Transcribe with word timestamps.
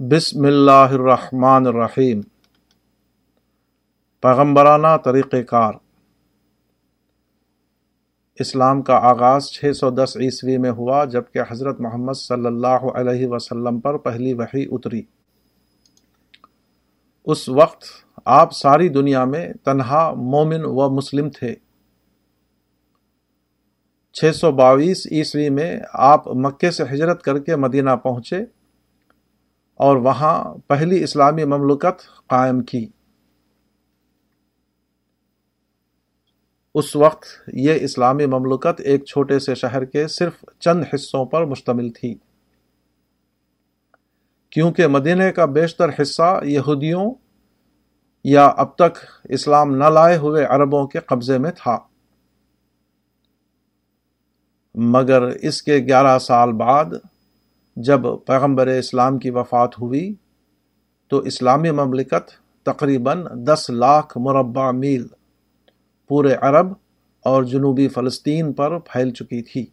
بسم 0.00 0.44
اللہ 0.44 0.70
الرحمن 0.70 1.66
الرحیم۔ 1.66 2.20
پیغمبرانہ 4.20 4.96
طریقہ 5.04 5.42
کار۔ 5.42 5.72
اسلام 8.40 8.82
کا 8.82 8.94
آغاز 8.94 9.44
چھ 9.44 9.76
سو 9.76 9.90
دس 9.90 10.16
عیسوی 10.16 10.58
میں 10.58 10.70
ہوا 10.70 11.04
جبکہ 11.04 11.40
حضرت 11.50 11.80
محمد 11.80 12.12
صلی 12.12 12.46
اللہ 12.46 12.90
علیہ 12.94 13.26
وسلم 13.26 13.80
پر 13.80 13.96
پہلی 13.96 14.32
وحی 14.32 14.66
اتری۔ 14.70 15.02
اس 17.24 17.48
وقت 17.48 17.84
آپ 18.24 18.52
ساری 18.52 18.88
دنیا 18.88 19.24
میں 19.24 19.52
تنہا 19.64 20.10
مومن 20.10 20.60
و 20.64 20.90
مسلم 20.90 21.30
تھے۔ 21.30 21.54
چھ 24.12 24.36
سو 24.36 24.52
باویس 24.52 25.06
عیسوی 25.10 25.50
میں 25.50 25.80
آپ 25.92 26.28
مکے 26.28 26.70
سے 26.70 26.84
ہجرت 26.92 27.22
کر 27.22 27.38
کے 27.38 27.56
مدینہ 27.56 27.90
پہنچے۔ 28.02 28.57
اور 29.78 29.96
وہاں 29.96 30.54
پہلی 30.68 31.04
اسلامی 31.04 31.44
مملکت 31.44 32.26
قائم 32.26 32.60
کی۔ 32.60 32.86
اس 36.74 36.96
وقت 36.96 37.24
یہ 37.52 37.74
اسلامی 37.80 38.26
مملکت 38.26 38.80
ایک 38.80 39.04
چھوٹے 39.04 39.38
سے 39.38 39.54
شہر 39.54 39.84
کے 39.84 40.08
صرف 40.08 40.44
چند 40.58 40.84
حصوں 40.94 41.24
پر 41.24 41.44
مشتمل 41.44 41.90
تھی۔ 41.90 42.14
کیونکہ 44.50 44.86
مدینہ 44.86 45.24
کا 45.24 45.44
بیشتر 45.44 45.90
حصہ 46.02 46.40
یہودیوں 46.44 47.14
یا 48.24 48.46
اب 48.46 48.74
تک 48.74 48.98
اسلام 49.24 49.76
نہ 49.76 49.84
لائے 49.84 50.16
ہوئے 50.16 50.44
عربوں 50.44 50.86
کے 50.86 50.98
قبضے 50.98 51.38
میں 51.38 51.50
تھا۔ 51.50 51.78
مگر 54.74 55.22
اس 55.22 55.62
کے 55.62 55.76
گیارہ 55.76 56.18
سال 56.18 56.52
بعد 56.52 56.84
جب 57.82 58.00
پیغمبر 58.26 58.66
اسلام 58.66 59.18
کی 59.18 59.30
وفات 59.30 59.80
ہوئی 59.80 60.14
تو 61.08 61.18
اسلامی 61.18 61.70
مملکت 61.70 62.30
تقریباً 62.62 63.26
دس 63.34 63.70
لاکھ 63.70 64.18
مربع 64.18 64.70
میل 64.70 65.06
پورے 66.08 66.34
عرب 66.34 66.66
اور 67.24 67.42
جنوبی 67.42 67.88
فلسطین 67.88 68.52
پر 68.52 68.78
پھیل 68.78 69.10
چکی 69.10 69.42
تھی۔ 69.42 69.66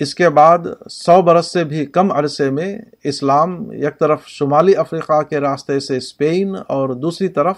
اس 0.00 0.14
کے 0.14 0.28
بعد 0.28 0.58
سو 0.90 1.22
برس 1.22 1.52
سے 1.52 1.64
بھی 1.64 1.86
کم 1.86 2.12
عرصے 2.12 2.50
میں 2.50 2.78
اسلام 3.04 3.72
یک 3.72 4.00
طرف 4.00 4.26
شمالی 4.26 4.76
افریقہ 4.76 5.22
کے 5.22 5.40
راستے 5.40 5.80
سے 5.80 5.96
اسپین 5.96 6.56
اور 6.68 6.88
دوسری 6.88 7.28
طرف 7.28 7.56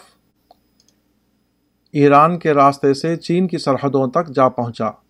ایران 1.93 2.39
کے 2.39 2.55
راستے 2.55 2.95
سے 2.95 3.17
چین 3.17 3.49
کی 3.49 3.59
سرحدوں 3.59 4.11
تک 4.11 4.34
جا 4.34 4.49
پہنچا۔ 4.49 5.02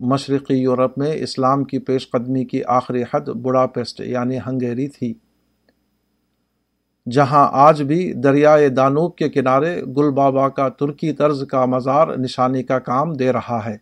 مشرقی 0.00 0.54
یورپ 0.54 0.98
میں 0.98 1.12
اسلام 1.12 1.64
کی 1.64 1.78
پیش 1.78 2.10
قدمی 2.10 2.44
کی 2.44 2.64
آخری 2.64 3.02
حد 3.02 3.28
بڑا 3.28 3.66
پیسٹ 3.66 4.00
یعنی 4.00 4.38
ہنگیری 4.38 4.88
تھی۔ 4.88 5.14
جہاں 7.10 7.48
آج 7.52 7.82
بھی 7.82 8.12
دریائے 8.12 8.68
دانوب 8.68 9.16
کے 9.16 9.28
کنارے 9.28 9.82
گل 9.82 10.10
بابا 10.10 10.48
کا 10.48 10.68
ترکی 10.68 11.12
طرز 11.12 11.44
کا 11.48 11.64
مزار 11.64 12.08
نشانی 12.08 12.62
کا 12.62 12.78
کام 12.78 13.12
دے 13.12 13.32
رہا 13.32 13.64
ہے۔ 13.64 13.76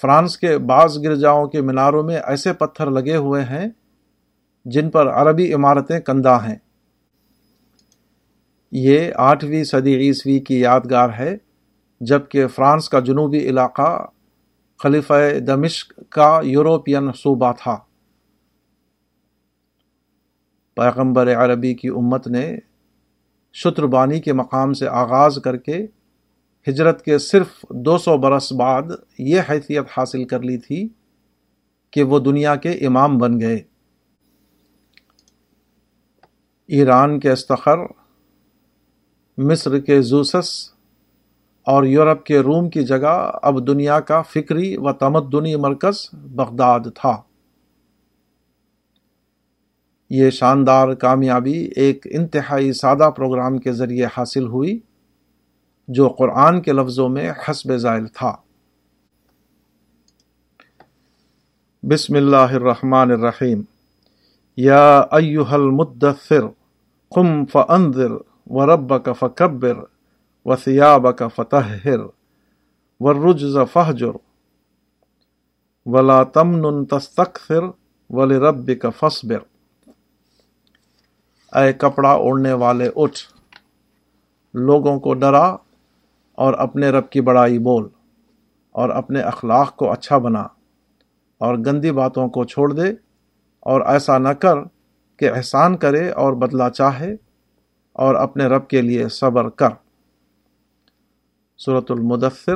فرانس 0.00 0.38
کے 0.38 0.58
بعض 0.58 0.98
گرجاؤں 0.98 1.46
کے 1.46 1.60
میناروں 1.60 2.02
میں 2.02 2.20
ایسے 2.26 2.52
پتھر 2.52 2.90
لگے 2.90 3.16
ہوئے 3.16 3.44
ہیں 3.44 3.68
جن 4.64 4.90
پر 4.90 5.08
عربی 5.08 5.52
عمارتیں 5.54 6.00
کندہ 6.00 6.38
ہیں۔ 6.48 6.56
یہ 8.72 9.10
آٹھویں 9.16 9.64
صدی 9.64 9.96
عیسوی 9.96 10.38
کی 10.38 10.60
یادگار 10.60 11.08
ہے۔ 11.18 11.36
جبکہ 12.00 12.46
فرانس 12.46 12.88
کا 12.88 13.00
جنوبی 13.00 13.38
علاقہ 13.38 14.06
خلیفہ 14.78 15.38
دمشق 15.38 15.92
کا 16.08 16.40
یوروپین 16.44 17.12
صوبہ 17.12 17.52
تھا۔ 17.52 17.76
پیغمبر 20.74 21.34
عربی 21.34 21.74
کی 21.74 21.88
امت 21.88 22.26
نے 22.26 22.58
شتربانی 23.52 24.20
کے 24.20 24.32
مقام 24.32 24.72
سے 24.72 24.88
آغاز 24.88 25.38
کر 25.44 25.56
کے 25.56 25.86
ہجرت 26.68 27.04
کے 27.04 27.18
صرف 27.18 27.64
دو 27.70 27.98
سو 27.98 28.18
برس 28.18 28.52
بعد 28.52 28.82
یہ 29.18 29.40
حیثیت 29.50 29.84
حاصل 29.96 30.24
کر 30.24 30.40
لی 30.40 30.58
تھی 30.58 30.88
کہ 31.90 32.02
وہ 32.02 32.18
دنیا 32.18 32.56
کے 32.56 32.70
امام 32.70 33.18
بن 33.18 33.40
گئے۔ 33.40 33.58
ایران 36.66 37.20
کے 37.20 37.32
استخر، 37.32 37.78
مصر 39.38 39.78
کے 39.78 40.02
زوسس 40.02 40.77
اور 41.70 41.84
یورپ 41.84 42.24
کے 42.24 42.38
روم 42.38 42.70
کی 42.70 42.82
جگہ 42.82 43.32
اب 43.42 43.66
دنیا 43.66 44.00
کا 44.00 44.22
فکری 44.22 44.76
و 44.76 44.92
تمدنی 44.92 45.56
مرکز 45.56 46.10
بغداد 46.12 46.80
تھا۔ 46.94 47.22
یہ 50.10 50.30
شاندار 50.30 50.94
کامیابی 50.94 51.68
ایک 51.76 52.06
انتہائی 52.10 52.72
سادہ 52.72 53.10
پروگرام 53.16 53.58
کے 53.58 53.72
ذریعے 53.72 54.06
حاصل 54.16 54.46
ہوئی، 54.46 54.80
جو 55.88 56.08
قرآن 56.08 56.62
کے 56.62 56.72
لفظوں 56.72 57.08
میں 57.08 57.32
حسب 57.48 57.76
ذائل 57.76 58.06
تھا۔ 58.06 58.36
بسم 61.82 62.16
اللہ 62.16 62.36
الرحمن 62.36 63.10
الرحیم۔ 63.10 63.62
یا 64.56 64.98
ایوہ 64.98 65.52
المدثر، 65.52 66.46
قم 67.10 67.46
فانذر 67.46 68.10
وربک 68.46 69.08
فکبر۔ 69.18 69.97
وثیابک 70.48 71.22
فتحر 71.34 72.00
والرجز 73.00 73.56
فہجر 73.72 74.16
ولا 75.86 76.22
تمن 76.22 76.84
تستکثر 76.86 77.64
ولربک 78.10 78.86
فصبر 78.98 79.38
اے 81.56 81.72
کپڑا 81.72 82.10
اوڑھنے 82.10 82.52
والے، 82.52 82.90
اٹھ۔ 82.96 83.18
لوگوں 84.54 85.00
کو 85.00 85.14
ڈرا 85.14 85.56
اور 86.34 86.54
اپنے 86.54 86.90
رب 86.90 87.10
کی 87.10 87.20
بڑائی 87.20 87.58
بول 87.58 87.88
اور 88.72 88.88
اپنے 88.88 89.20
اخلاق 89.20 89.76
کو 89.76 89.92
اچھا 89.92 90.18
بنا 90.18 90.42
اور 91.38 91.54
گندی 91.54 91.92
باتوں 91.92 92.28
کو 92.28 92.44
چھوڑ 92.44 92.72
دے 92.72 92.88
اور 93.60 93.80
ایسا 93.80 94.18
نہ 94.18 94.28
کر 94.28 94.56
کہ 95.16 95.30
احسان 95.30 95.76
کرے 95.76 96.10
اور 96.10 96.32
بدلہ 96.32 96.68
چاہے 96.68 97.16
اور 97.92 98.14
اپنے 98.14 98.46
رب 98.46 98.68
کے 98.68 98.80
لیے 98.80 99.08
صبر 99.08 99.48
کر۔ 99.48 99.68
صورت 101.58 101.90
المدثر، 101.90 102.54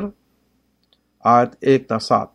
آیت 1.19 1.49
ایک 1.61 1.87
تا 1.87 1.99
سات۔ 1.99 2.27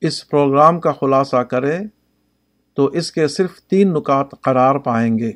اس 0.00 0.28
پروگرام 0.28 0.80
کا 0.80 0.92
خلاصہ 0.92 1.36
کریں 1.36 1.80
تو 2.74 2.86
اس 2.86 3.12
کے 3.12 3.28
صرف 3.28 3.62
تین 3.62 3.94
نکات 3.94 4.26
قرار 4.40 4.74
پائیں 4.74 5.18
گے۔ 5.18 5.32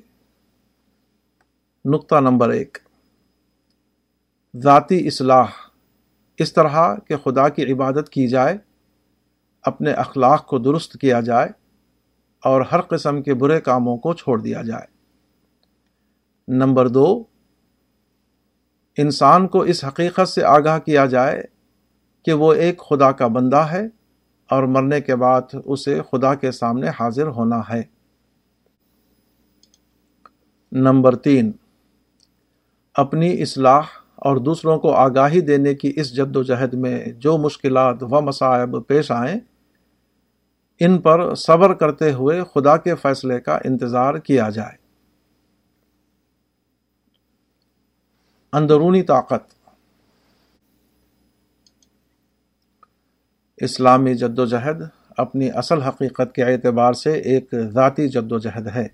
نقطہ 1.85 2.15
نمبر 2.21 2.49
ایک۔ 2.49 2.79
ذاتی 4.57 5.07
اصلاح۔ 5.07 5.47
اس 6.39 6.53
طرح 6.53 6.95
کہ 7.09 7.17
خدا 7.17 7.49
کی 7.49 7.73
عبادت 7.73 8.09
کی 8.09 8.29
جائے، 8.29 8.59
اپنے 9.63 9.93
اخلاق 9.93 10.47
کو 10.47 10.59
درست 10.59 10.93
کیا 11.01 11.21
جائے 11.21 11.49
اور 12.43 12.61
ہر 12.61 12.81
قسم 12.81 13.23
کے 13.23 13.35
برے 13.35 13.61
کاموں 13.61 13.97
کو 13.97 14.15
چھوڑ 14.15 14.41
دیا 14.41 14.63
جائے۔ 14.63 14.87
نمبر 16.49 16.89
دو 16.89 17.25
انسان 18.99 19.49
کو 19.49 19.61
اس 19.61 19.85
حقیقت 19.85 20.29
سے 20.29 20.45
آگاہ 20.45 20.79
کیا 20.79 21.07
جائے 21.07 21.43
کہ 22.25 22.33
وہ 22.33 22.53
ایک 22.53 22.79
خدا 22.79 23.13
کا 23.13 23.27
بندہ 23.27 23.57
ہے 23.57 23.87
اور 24.51 24.63
مرنے 24.63 25.01
کے 25.01 25.17
بعد 25.17 25.55
اسے 25.65 26.01
خدا 26.13 26.35
کے 26.35 26.51
سامنے 26.51 26.89
حاضر 26.89 27.27
ہونا 27.27 27.61
ہے۔ 27.73 27.83
نمبر 30.73 31.15
تین، 31.15 31.53
اپنی 32.95 33.43
اصلاح 33.43 33.83
اور 34.17 34.37
دوسروں 34.37 34.79
کو 34.79 34.93
آگاہی 34.93 35.41
دینے 35.41 35.75
کی 35.75 35.93
اس 35.97 36.17
جد 36.17 36.37
و 36.37 36.43
جہد 36.43 36.75
میں 36.75 37.05
جو 37.07 37.39
مشکلات 37.39 38.03
و 38.03 38.21
مصائب 38.21 38.87
پیش 38.87 39.11
آئیں، 39.11 39.41
ان 40.81 40.99
پر 40.99 41.35
صبر 41.35 41.75
کرتے 41.75 42.13
ہوئے 42.13 42.43
خدا 42.55 42.77
کے 42.77 42.95
فیصلے 42.95 43.41
کا 43.41 43.59
انتظار 43.65 44.15
کیا 44.15 44.49
جائے۔ 44.51 44.84
اندرونی 48.55 49.03
طاقت۔ 49.03 49.55
اسلامی 53.57 54.15
جد 54.15 54.39
و 54.39 54.45
جہد 54.45 54.83
اپنی 55.17 55.51
اصل 55.51 55.83
حقیقت 55.83 56.35
کے 56.35 56.45
اعتبار 56.45 56.93
سے 56.93 57.13
ایک 57.13 57.55
ذاتی 57.71 58.09
جد 58.09 58.33
و 58.33 58.39
جہد 58.39 58.67
ہے۔ 58.75 58.89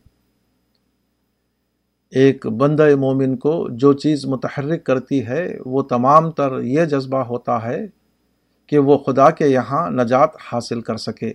ایک 2.10 2.46
بندہ 2.46 2.96
مومن 2.96 3.36
کو 3.36 3.68
جو 3.70 3.92
چیز 3.92 4.26
متحرک 4.26 4.84
کرتی 4.84 5.26
ہے، 5.26 5.56
وہ 5.66 5.82
تمام 5.82 6.30
تر 6.30 6.60
یہ 6.60 6.84
جذبہ 6.84 7.18
ہوتا 7.18 7.62
ہے 7.62 7.86
کہ 8.66 8.78
وہ 8.78 8.98
خدا 8.98 9.30
کے 9.30 9.46
یہاں 9.46 9.90
نجات 9.90 10.30
حاصل 10.52 10.80
کر 10.80 10.96
سکے۔ 10.96 11.32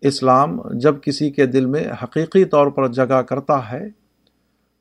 اسلام 0.00 0.78
جب 0.78 1.02
کسی 1.02 1.30
کے 1.30 1.46
دل 1.46 1.66
میں 1.66 1.84
حقیقی 2.02 2.44
طور 2.44 2.66
پر 2.66 2.88
جگہ 2.88 3.22
کرتا 3.22 3.72
ہے 3.72 4.01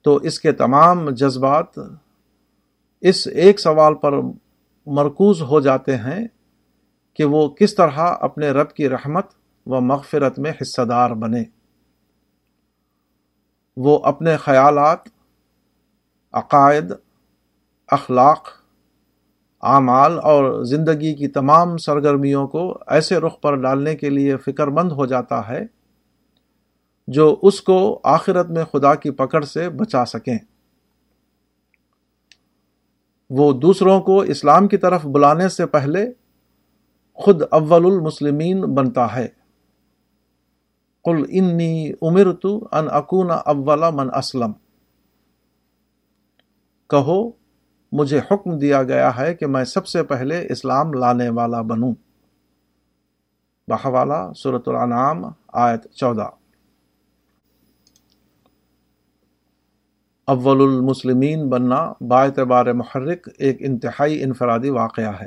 تو 0.01 0.15
اس 0.15 0.39
کے 0.39 0.51
تمام 0.51 1.09
جذبات 1.09 1.80
اس 3.01 3.27
ایک 3.27 3.59
سوال 3.59 3.95
پر 3.95 4.13
مرکوز 4.88 5.42
ہو 5.42 5.59
جاتے 5.59 5.95
ہیں 5.95 6.27
کہ 7.13 7.24
وہ 7.24 7.50
کس 7.50 7.75
طرح 7.75 8.15
اپنے 8.19 8.50
رب 8.50 8.71
کی 8.71 8.89
رحمت 8.89 9.25
و 9.65 9.81
مغفرت 9.81 10.39
میں 10.39 10.51
حصہ 10.62 10.81
دار 10.81 11.09
بنے۔ 11.09 11.44
وہ 13.77 14.00
اپنے 14.03 14.38
خیالات، 14.38 15.00
عقائد، 16.33 16.92
اخلاق، 17.88 18.50
اعمال 19.63 20.19
اور 20.19 20.63
زندگی 20.63 21.13
کی 21.13 21.27
تمام 21.27 21.77
سرگرمیوں 21.77 22.48
کو 22.48 22.77
ایسے 22.88 23.18
رخ 23.18 23.42
پر 23.42 23.56
ڈالنے 23.56 23.95
کے 23.95 24.09
لیے 24.09 24.38
فکر 24.38 24.68
مند 24.68 24.92
ہو 24.92 25.06
جاتا 25.06 25.48
ہے 25.48 25.80
جو 27.07 27.39
اس 27.42 27.62
کو 27.62 28.00
آخرت 28.03 28.50
میں 28.50 28.63
خدا 28.63 28.95
کی 28.95 29.12
پکڑ 29.12 29.44
سے 29.44 29.69
بچا 29.69 30.06
سکیں۔ 30.06 30.38
وہ 33.30 33.53
دوسروں 33.53 34.01
کو 34.01 34.21
اسلام 34.21 34.68
کی 34.68 34.77
طرف 34.77 35.06
بلانے 35.06 35.50
سے 35.50 35.65
پہلے 35.65 36.12
خود 37.13 37.42
اول 37.51 37.86
المسلمین 37.86 38.62
بنتا 38.62 39.15
ہے۔ 39.15 39.27
قل 41.03 41.25
انی 41.30 41.92
امر 42.01 42.33
تو 42.33 42.68
ان 42.71 42.86
اکون 42.92 43.31
اول 43.31 43.83
من 43.94 44.15
اسلم۔ 44.15 44.51
کہو، 46.89 47.31
مجھے 47.92 48.19
حکم 48.19 48.57
دیا 48.57 48.83
گیا 48.83 49.18
ہے 49.18 49.36
کہ 49.36 49.48
میں 49.48 49.63
سب 49.63 49.88
سے 49.88 50.03
پہلے 50.03 50.48
اسلام 50.50 50.94
لانے 50.94 51.30
والا 51.30 51.62
بنوں۔ 51.62 51.94
بحوالہ 53.68 54.33
صورت 54.38 54.68
الانعام، 54.68 55.24
آیت 55.48 55.92
چودہ۔ 55.92 56.40
اول 60.31 60.61
المسلمین 60.61 61.49
بننا 61.49 61.93
باعتبار 62.01 62.65
محرک 62.73 63.29
ایک 63.37 63.57
انتہائی 63.59 64.23
انفرادی 64.23 64.69
واقعہ 64.69 65.13
ہے۔ 65.21 65.25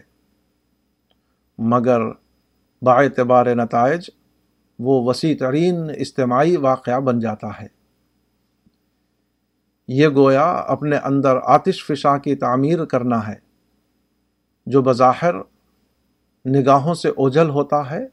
مگر 1.58 2.00
باعتبار 2.82 3.46
نتائج 3.46 4.10
وہ 4.78 5.08
وسیع 5.08 5.34
ترین 5.40 5.76
اجتماعی 5.98 6.56
واقعہ 6.56 7.00
بن 7.00 7.18
جاتا 7.18 7.48
ہے۔ 7.60 7.66
یہ 9.88 10.08
گویا 10.08 10.50
اپنے 10.50 10.96
اندر 10.96 11.36
آتش 11.44 11.84
فشاں 11.86 12.18
کی 12.18 12.34
تعمیر 12.34 12.84
کرنا 12.84 13.28
ہے، 13.28 13.34
جو 14.66 14.82
بظاہر 14.82 15.34
نگاہوں 16.44 16.94
سے 16.94 17.08
اوجھل 17.08 17.50
ہوتا 17.50 17.90
ہے، 17.90 18.06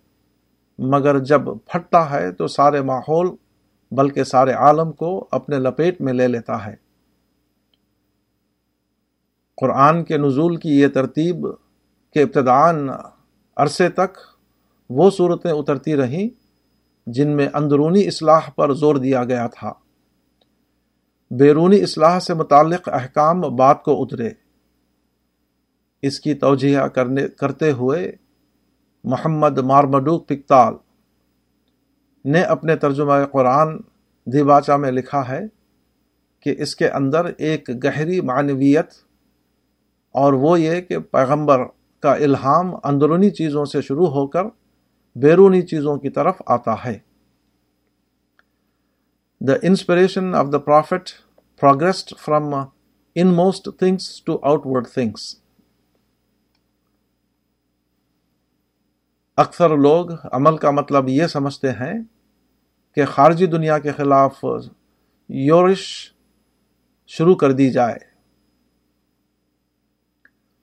مگر 0.80 1.20
جب 1.20 1.42
پھٹتا 1.66 2.10
ہے 2.12 2.32
تو 2.32 2.48
سارے 2.48 2.82
ماحول 2.82 3.28
بلکہ 3.92 4.24
سارے 4.24 4.52
عالم 4.52 4.92
کو 4.92 5.28
اپنے 5.32 5.58
لپیٹ 5.58 6.02
میں 6.02 6.14
لے 6.14 6.28
لیتا 6.28 6.66
ہے۔ 6.66 6.76
قرآن 9.58 10.04
کے 10.04 10.18
نزول 10.18 10.56
کی 10.56 10.80
یہ 10.80 10.88
ترتیب 10.88 11.48
کے 12.14 12.22
ابتدان 12.22 12.90
عرصے 13.58 13.90
تک 13.90 14.18
وہ 14.90 15.12
صورتیں 15.12 15.52
اترتی 15.52 15.96
رہیں 15.96 16.30
جن 17.08 17.36
میں 17.36 17.48
اندرونی 17.54 18.08
اصلاح 18.08 18.40
پر 18.56 18.74
زور 18.74 18.96
دیا 18.96 19.24
گیا 19.24 19.48
تھا۔ 19.48 19.74
بیرونی 21.32 21.82
اصلاح 21.82 22.20
سے 22.20 22.34
متعلق 22.34 22.90
احکام 22.90 23.42
بات 23.42 23.84
کو 23.84 24.04
اترے۔ 24.04 24.30
اس 26.02 26.20
کی 26.20 26.34
توجہ 26.34 26.88
کرنے 26.88 27.28
کرتے 27.28 27.72
ہوئے 27.72 28.12
محمد 29.04 29.58
مارمڈو 29.58 30.20
پکتال 30.20 30.74
نے 32.26 32.42
اپنے 32.42 32.76
ترجمہ 32.76 33.26
قرآن 33.32 33.78
دیباچا 34.26 34.78
میں 34.78 34.92
لکھا 34.92 35.30
ہے 35.30 35.40
کہ 36.40 36.56
اس 36.58 36.76
کے 36.76 36.90
اندر 36.90 37.26
ایک 37.38 37.70
گہری 37.84 38.22
معنویت 38.22 38.92
اور 40.12 40.34
وہ 40.34 40.60
یہ 40.62 40.82
کہ 40.82 41.00
پیغمبر 41.00 41.60
کا 42.00 42.14
الہام 42.14 42.76
اندرونی 42.84 43.30
چیزوں 43.30 43.66
سے 43.66 43.82
شروع 43.82 44.08
ہو 44.08 44.28
کر 44.28 44.44
بیرونی 45.16 45.62
چیزوں 45.62 45.98
کی 45.98 46.10
طرف 46.10 46.42
آتا 46.46 46.76
ہے۔ 46.86 46.98
The 49.42 49.54
inspiration 49.62 50.36
of 50.36 50.48
the 50.52 50.58
prophet 50.58 51.10
progressed 51.60 52.14
from 52.20 52.54
inmost 53.28 53.70
things 53.80 54.24
to 54.24 54.40
outward 54.66 54.88
things 54.88 55.41
اکثر 59.42 59.78
لوگ 59.78 60.10
عمل 60.32 60.58
کا 60.58 60.72
مطلب 60.72 61.10
یہ 61.10 61.28
سمجھتے 61.28 61.72
ہیں 61.72 62.04
کہ 62.96 63.06
خارجی 63.06 63.46
دنیا 63.46 63.78
کے 63.78 63.92
خلاف 63.92 64.46
یورش 65.30 66.14
شروع 67.08 67.36
کر 67.36 67.52
دی 67.52 67.72
جائے۔ 67.72 67.98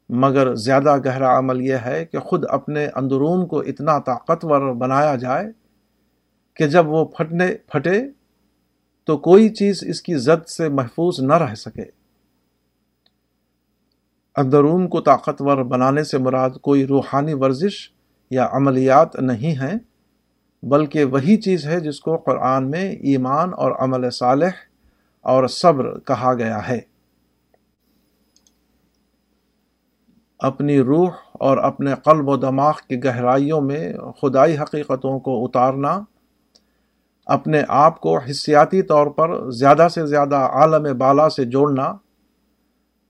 مگر 0.08 0.54
زیادہ 0.54 0.96
گہرا 1.04 1.38
عمل 1.38 1.60
یہ 1.60 1.74
ہے 1.74 2.04
کہ 2.04 2.18
خود 2.18 2.44
اپنے 2.48 2.86
اندرون 2.94 3.46
کو 3.46 3.60
اتنا 3.60 3.98
طاقتور 3.98 4.74
بنایا 4.74 5.16
جائے 5.16 5.46
کہ 6.54 6.66
جب 6.66 6.88
وہ 6.88 7.04
پھٹنے، 7.04 7.54
پھٹے 7.54 8.02
تو 9.04 9.18
کوئی 9.18 9.48
چیز 9.48 9.84
اس 9.86 10.02
کی 10.02 10.14
زد 10.14 10.48
سے 10.48 10.68
محفوظ 10.68 11.20
نہ 11.20 11.34
رہ 11.34 11.54
سکے۔ 11.54 11.84
اندرون 14.36 14.88
کو 14.88 15.00
طاقتور 15.00 15.62
بنانے 15.62 16.04
سے 16.04 16.18
مراد 16.18 16.50
کوئی 16.50 16.86
روحانی 16.86 17.34
ورزش 17.34 17.97
یا 18.30 18.48
عملیات 18.52 19.16
نہیں 19.16 19.58
ہیں، 19.60 19.78
بلکہ 20.62 21.04
وہی 21.04 21.36
چیز 21.36 21.66
ہے 21.66 21.80
جس 21.80 22.00
کو 22.00 22.16
قرآن 22.16 22.70
میں 22.70 22.90
ایمان 22.90 23.50
اور 23.56 23.72
عمل 23.78 24.10
صالح 24.10 24.48
اور 25.20 25.46
صبر 25.46 25.98
کہا 25.98 26.34
گیا 26.34 26.68
ہے۔ 26.68 26.80
اپنی 30.40 30.80
روح 30.80 31.10
اور 31.32 31.58
اپنے 31.58 31.94
قلب 32.04 32.28
و 32.28 32.36
دماغ 32.36 32.74
کی 32.88 33.04
گہرائیوں 33.04 33.60
میں 33.60 33.92
خدائی 34.22 34.58
حقیقتوں 34.58 35.18
کو 35.18 35.44
اتارنا، 35.44 36.00
اپنے 37.26 37.62
آپ 37.68 38.00
کو 38.00 38.18
حصیاتی 38.18 38.82
طور 38.82 39.06
پر 39.06 39.50
زیادہ 39.50 39.86
سے 39.94 40.06
زیادہ 40.06 40.36
عالم 40.36 40.98
بالا 40.98 41.28
سے 41.28 41.44
جوڑنا، 41.44 41.92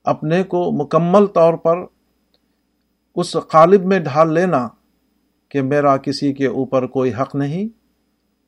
اپنے 0.05 0.43
کو 0.43 0.71
مکمل 0.71 1.25
طور 1.25 1.53
پر 1.53 1.77
اس 3.15 3.35
قالب 3.49 3.85
میں 3.85 3.99
ڈھال 3.99 4.33
لینا 4.33 4.67
کہ 5.49 5.61
میرا 5.61 5.97
کسی 5.97 6.33
کے 6.33 6.47
اوپر 6.47 6.87
کوئی 6.87 7.11
حق 7.13 7.35
نہیں، 7.35 7.67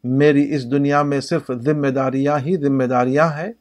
میری 0.03 0.55
اس 0.55 0.71
دنیا 0.71 1.01
میں 1.01 1.21
صرف 1.21 1.51
ذمہ 1.61 1.87
داریاں 1.87 2.39
ہی 2.39 2.57
ذمہ 2.57 2.83
داریاں 2.83 3.27
ہیں۔ 3.27 3.53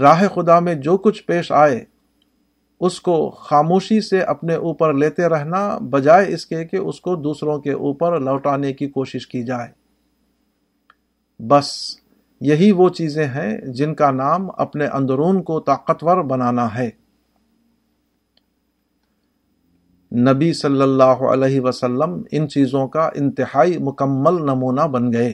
راہ 0.00 0.28
خدا 0.34 0.60
میں 0.60 0.74
جو 0.74 0.96
کچھ 0.96 1.24
پیش 1.24 1.52
آئے، 1.52 1.84
اس 2.80 3.00
کو 3.00 3.30
خاموشی 3.30 4.00
سے 4.00 4.20
اپنے 4.20 4.54
اوپر 4.54 4.94
لیتے 4.94 5.26
رہنا، 5.26 5.78
بجائے 5.78 6.34
اس 6.34 6.46
کے 6.46 6.64
کہ 6.64 6.76
اس 6.76 7.00
کو 7.00 7.16
دوسروں 7.16 7.58
کے 7.58 7.72
اوپر 7.72 8.20
لوٹانے 8.20 8.72
کی 8.72 8.86
کوشش 8.86 9.26
کی 9.26 9.42
جائے۔ 9.42 9.68
بس 11.42 11.96
یہی 12.40 12.72
وہ 12.72 12.88
چیزیں 12.88 13.26
ہیں 13.26 13.56
جن 13.56 13.94
کا 13.94 14.10
نام 14.10 14.48
اپنے 14.56 14.86
اندرون 14.86 15.42
کو 15.42 15.60
طاقتور 15.60 16.22
بنانا 16.22 16.74
ہے۔ 16.74 16.90
نبی 20.12 20.52
صلی 20.52 20.82
اللہ 20.82 21.04
علیہ 21.04 21.60
وسلم 21.60 22.22
ان 22.30 22.48
چیزوں 22.48 22.88
کا 22.88 23.10
انتہائی 23.14 23.78
مکمل 23.78 24.34
نمونہ 24.34 24.80
بن 24.80 25.12
گئے۔ 25.12 25.32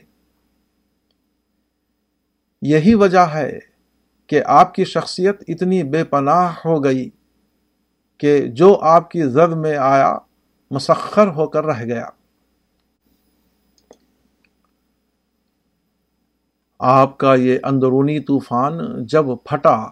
یہی 2.63 2.95
وجہ 2.95 3.19
ہے 3.19 3.59
کہ 4.27 4.43
آپ 4.47 4.75
کی 4.75 4.85
شخصیت 4.85 5.43
اتنی 5.49 5.83
بے 5.83 6.05
پناہ 6.05 6.55
ہو 6.65 6.85
گئی 6.85 7.11
کہ 8.19 8.49
جو 8.49 8.79
آپ 8.81 9.11
کی 9.11 9.23
زد 9.23 9.53
میں 9.57 9.77
آیا، 9.77 10.19
مسخر 10.71 11.27
ہو 11.27 11.47
کر 11.47 11.65
رہ 11.65 11.85
گیا۔ 11.85 12.07
آپ 16.79 17.19
کا 17.19 17.35
یہ 17.35 17.59
اندرونی 17.63 18.21
طوفان 18.21 19.05
جب 19.07 19.25
پھٹا 19.45 19.89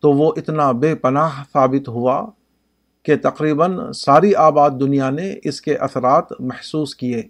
تو 0.00 0.12
وہ 0.12 0.32
اتنا 0.36 0.72
بے 0.72 0.94
پناہ 0.94 1.44
ثابت 1.52 1.88
ہوا 1.88 2.30
کہ 3.04 3.16
تقریباً 3.16 3.92
ساری 3.92 4.34
آباد 4.34 4.70
دنیا 4.80 5.10
نے 5.10 5.34
اس 5.44 5.60
کے 5.60 5.76
اثرات 5.76 6.40
محسوس 6.40 6.96
کیے۔ 6.96 7.22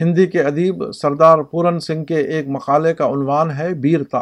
ہندی 0.00 0.26
کے 0.26 0.42
ادیب 0.42 0.92
سردار 0.92 1.38
پورن 1.38 1.80
سنگھ 1.80 2.04
کے 2.04 2.16
ایک 2.16 2.48
مقالے 2.48 2.94
کا 2.94 3.06
عنوان 3.06 3.50
ہے 3.50 3.74
بیرتا۔ 3.74 4.20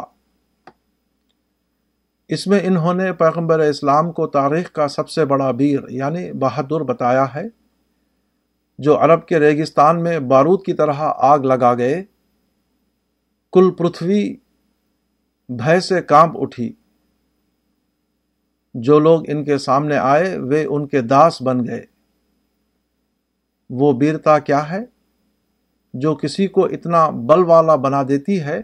اس 2.27 2.47
میں 2.47 2.59
انہوں 2.63 2.93
نے 2.93 3.13
پیغمبر 3.13 3.59
اسلام 3.59 4.11
کو 4.11 4.27
تاریخ 4.27 4.71
کا 4.71 4.87
سب 4.87 5.09
سے 5.09 5.25
بڑا 5.25 5.51
بیر 5.51 5.79
یعنی 5.89 6.31
بہادر 6.31 6.83
بتایا 6.83 7.25
ہے، 7.35 7.43
جو 8.79 8.97
عرب 8.97 9.25
کے 9.25 9.39
ریگستان 9.39 10.03
میں 10.03 10.19
بارود 10.19 10.65
کی 10.65 10.73
طرح 10.73 10.95
آگ 11.17 11.39
لگا 11.39 11.77
گئے۔ 11.77 12.03
کل 13.53 13.71
پرتھوی 13.71 14.35
بھے 15.49 15.79
سے 15.79 16.01
کانپ 16.01 16.33
اٹھی۔ 16.41 16.73
جو 18.81 18.99
لوگ 18.99 19.21
ان 19.27 19.45
کے 19.45 19.57
سامنے 19.57 19.97
آئے، 19.97 20.37
وہ 20.37 20.55
ان 20.69 20.87
کے 20.87 21.01
داس 21.01 21.41
بن 21.41 21.67
گئے۔ 21.67 21.85
وہ 23.69 23.93
بیرتا 23.93 24.39
کیا 24.39 24.71
ہے؟ 24.71 24.79
جو 25.93 26.15
کسی 26.15 26.47
کو 26.47 26.65
اتنا 26.65 27.09
بل 27.09 27.43
والا 27.43 27.75
بنا 27.75 28.03
دیتی 28.03 28.41
ہے، 28.41 28.61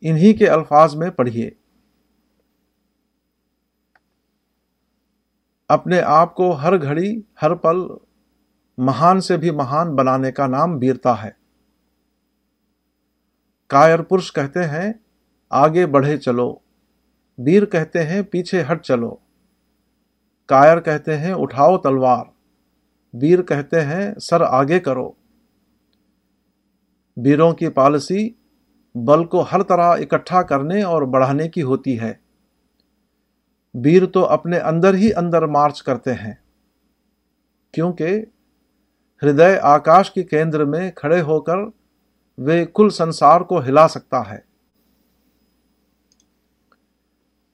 انہی 0.00 0.32
کے 0.32 0.48
الفاظ 0.48 0.94
میں 0.94 1.10
پڑھیے۔ 1.10 1.50
اپنے 5.68 6.00
آپ 6.00 6.34
کو 6.34 6.52
ہر 6.52 6.82
گھڑی، 6.82 7.22
ہر 7.42 7.54
پل 7.54 7.76
مہان 8.78 9.20
سے 9.20 9.36
بھی 9.36 9.50
مہان 9.50 9.96
بنانے 9.96 10.32
کا 10.32 10.46
نام 10.46 10.78
بیرتا 10.78 11.22
ہے۔ 11.22 11.30
کائر 13.66 14.02
پرش 14.02 14.32
کہتے 14.32 14.64
ہیں، 14.64 14.92
آگے 15.50 15.86
بڑھے 15.86 16.18
چلو۔ 16.18 16.63
بیر 17.38 17.64
کہتے 17.64 18.02
ہیں، 18.06 18.22
پیچھے 18.22 18.62
ہٹ 18.72 18.82
چلو۔ 18.82 19.16
کائر 20.46 20.80
کہتے 20.80 21.16
ہیں، 21.16 21.32
اٹھاؤ 21.32 21.78
تلوار۔ 21.78 22.24
بیر 23.12 23.42
کہتے 23.42 23.80
ہیں، 23.80 24.14
سر 24.30 24.40
آگے 24.40 24.80
کرو۔ 24.80 25.12
بیروں 27.16 27.52
کی 27.52 27.68
پالیسی، 27.68 28.30
بل 28.94 29.24
کو 29.24 29.40
ہر 29.40 29.62
طرح 29.62 29.96
اکٹھا 29.96 30.42
کرنے 30.42 30.82
اور 30.82 31.02
بڑھانے 31.02 31.48
کی 31.48 31.62
ہوتی 31.62 32.00
ہے۔ 32.00 32.12
بیر 33.74 34.06
تو 34.06 34.26
اپنے 34.26 34.58
اندر 34.58 34.94
ہی 34.94 35.14
اندر 35.14 35.46
مارچ 35.46 35.82
کرتے 35.82 36.12
ہیں۔ 36.12 36.34
کیونکہ 37.72 38.24
ہردے 39.22 39.58
آکاش 39.62 40.10
کی 40.10 40.22
کیندر 40.22 40.64
میں 40.64 40.90
کھڑے 40.90 41.20
ہو 41.20 41.40
کر 41.40 41.58
وہ 42.38 42.64
کل 42.74 42.88
سنسار 42.88 43.40
کو 43.40 43.60
ہلا 43.60 43.88
سکتا 43.88 44.30
ہے۔ 44.30 44.53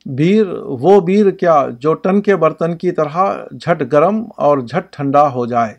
بیر، 0.06 0.46
وہ 0.62 1.00
بیر 1.00 1.30
کیا 1.30 1.66
جو 1.78 1.94
ٹن 1.94 2.20
کے 2.20 2.36
برتن 2.36 2.76
کی 2.76 2.90
طرح 2.90 3.44
جھٹ 3.60 3.82
گرم 3.92 4.24
اور 4.36 4.58
جھٹ 4.58 4.92
ٹھنڈا 4.92 5.32
ہو 5.32 5.46
جائے۔ 5.46 5.74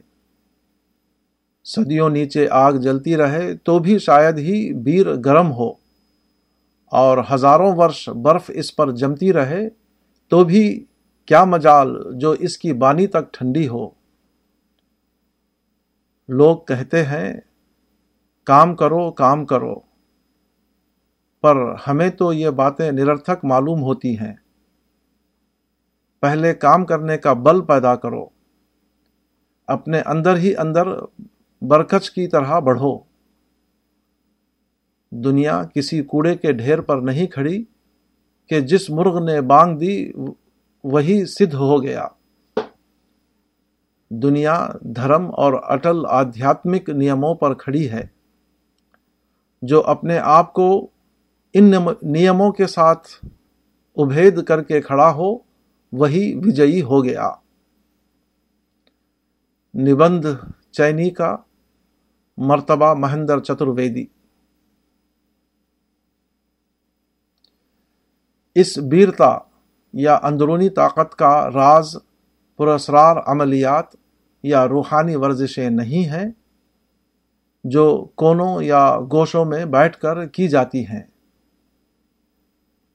صدیوں 1.66 2.10
نیچے 2.10 2.48
آگ 2.52 2.74
جلتی 2.74 3.18
رہے 3.18 3.58
تو 3.58 3.80
بھی 3.80 4.00
شاید 4.00 4.38
ہی 4.38 4.74
بیر 4.74 5.16
گرم 5.16 5.52
ہو۔ 5.52 5.70
اور 6.92 7.18
ہزاروں 7.34 7.76
ورش 7.76 8.10
برف 8.10 8.52
اس 8.54 8.76
پر 8.76 8.92
جمتی 8.92 9.34
رہے 9.34 9.70
تو 10.28 10.44
بھی 10.44 10.86
کیا 11.26 11.44
مجال 11.44 11.98
جو 12.16 12.32
اس 12.32 12.58
کی 12.58 12.74
بانی 12.74 13.08
تک 13.08 13.34
ٹھنڈی 13.34 13.68
ہو۔ 13.68 13.90
لوگ 16.28 16.58
کہتے 16.58 17.04
ہیں، 17.04 17.34
کام 18.44 18.76
کرو 18.76 19.12
کام 19.12 19.46
کرو۔ 19.46 19.91
پر 21.42 21.56
ہمیں 21.88 22.10
تو 22.10 22.34
یہ 22.34 22.50
باتیں 22.50 22.92
نرتھک 22.92 23.46
معلوم 23.46 23.82
ہوتی 23.84 24.20
ہیں۔ 24.20 24.34
پہلے 26.20 26.54
کام 26.54 26.86
کرنے 26.86 27.18
کا 27.18 27.34
بل 27.34 27.62
پیدا 27.62 27.96
کرو۔ 27.96 28.26
اپنے 29.68 30.02
اندر 30.06 30.38
ہی 30.38 30.56
اندر 30.56 30.88
برکچ 31.62 32.12
کی 32.12 32.28
طرح 32.28 32.60
بڑھو۔ 32.60 33.00
دنیا 35.12 35.64
کسی 35.76 36.02
کوڑے 36.02 36.36
کے 36.36 36.52
ڈھیر 36.52 36.82
پر 36.82 36.98
نہیں 36.98 37.28
کھڑی 37.28 37.64
کہ 38.50 38.60
جس 38.60 38.90
مرغ 38.90 39.26
نے 39.26 39.42
بانگ 39.42 39.78
دی، 39.78 40.12
وہی 40.84 41.26
سدھ 41.26 41.56
ہو 41.56 41.84
گیا۔ 41.84 42.08
دنیا 44.10 44.70
دھرم 44.82 45.26
اور 45.38 45.54
اٹل 45.64 46.06
آدھیاتمک 46.10 46.90
نیموں 46.90 47.36
پر 47.36 47.54
کھڑی 47.54 47.92
ہے۔ 47.92 48.08
جو 49.62 49.82
اپنے 49.82 50.20
آپ 50.20 50.54
کو 50.54 50.88
ان 51.54 51.72
نیموں 52.02 52.52
کے 52.52 52.68
ساتھ 52.68 53.26
ابھید 53.98 54.44
کر 54.44 54.64
کے 54.64 54.82
کھڑا 54.82 55.12
ہو، 55.12 55.38
وہی 55.92 56.36
وجئی 56.36 56.82
ہو 56.82 57.04
گیا۔ 57.04 57.32
نبند 59.76 60.26
چینی 60.72 61.10
کا 61.10 61.38
مرتبہ 62.38 62.94
مہندر 62.94 63.40
چترویدی۔ 63.40 64.06
اس 68.56 68.78
بیرتا 68.78 69.38
یا 69.94 70.20
اندرونی 70.24 70.70
طاقت 70.70 71.16
کا 71.16 71.50
راز 71.52 71.96
پراسرار 72.58 73.18
عملیات 73.28 73.86
یا 74.44 74.68
روحانی 74.68 75.16
ورزشیں 75.16 75.70
نہیں 75.70 76.10
ہیں، 76.10 76.32
جو 77.64 78.08
کونوں 78.16 78.62
یا 78.62 79.00
گوشوں 79.12 79.46
میں 79.46 79.66
بیٹھ 79.66 79.98
کر 79.98 80.26
کی 80.26 80.48
جاتی 80.48 80.88
ہیں۔ 80.88 81.11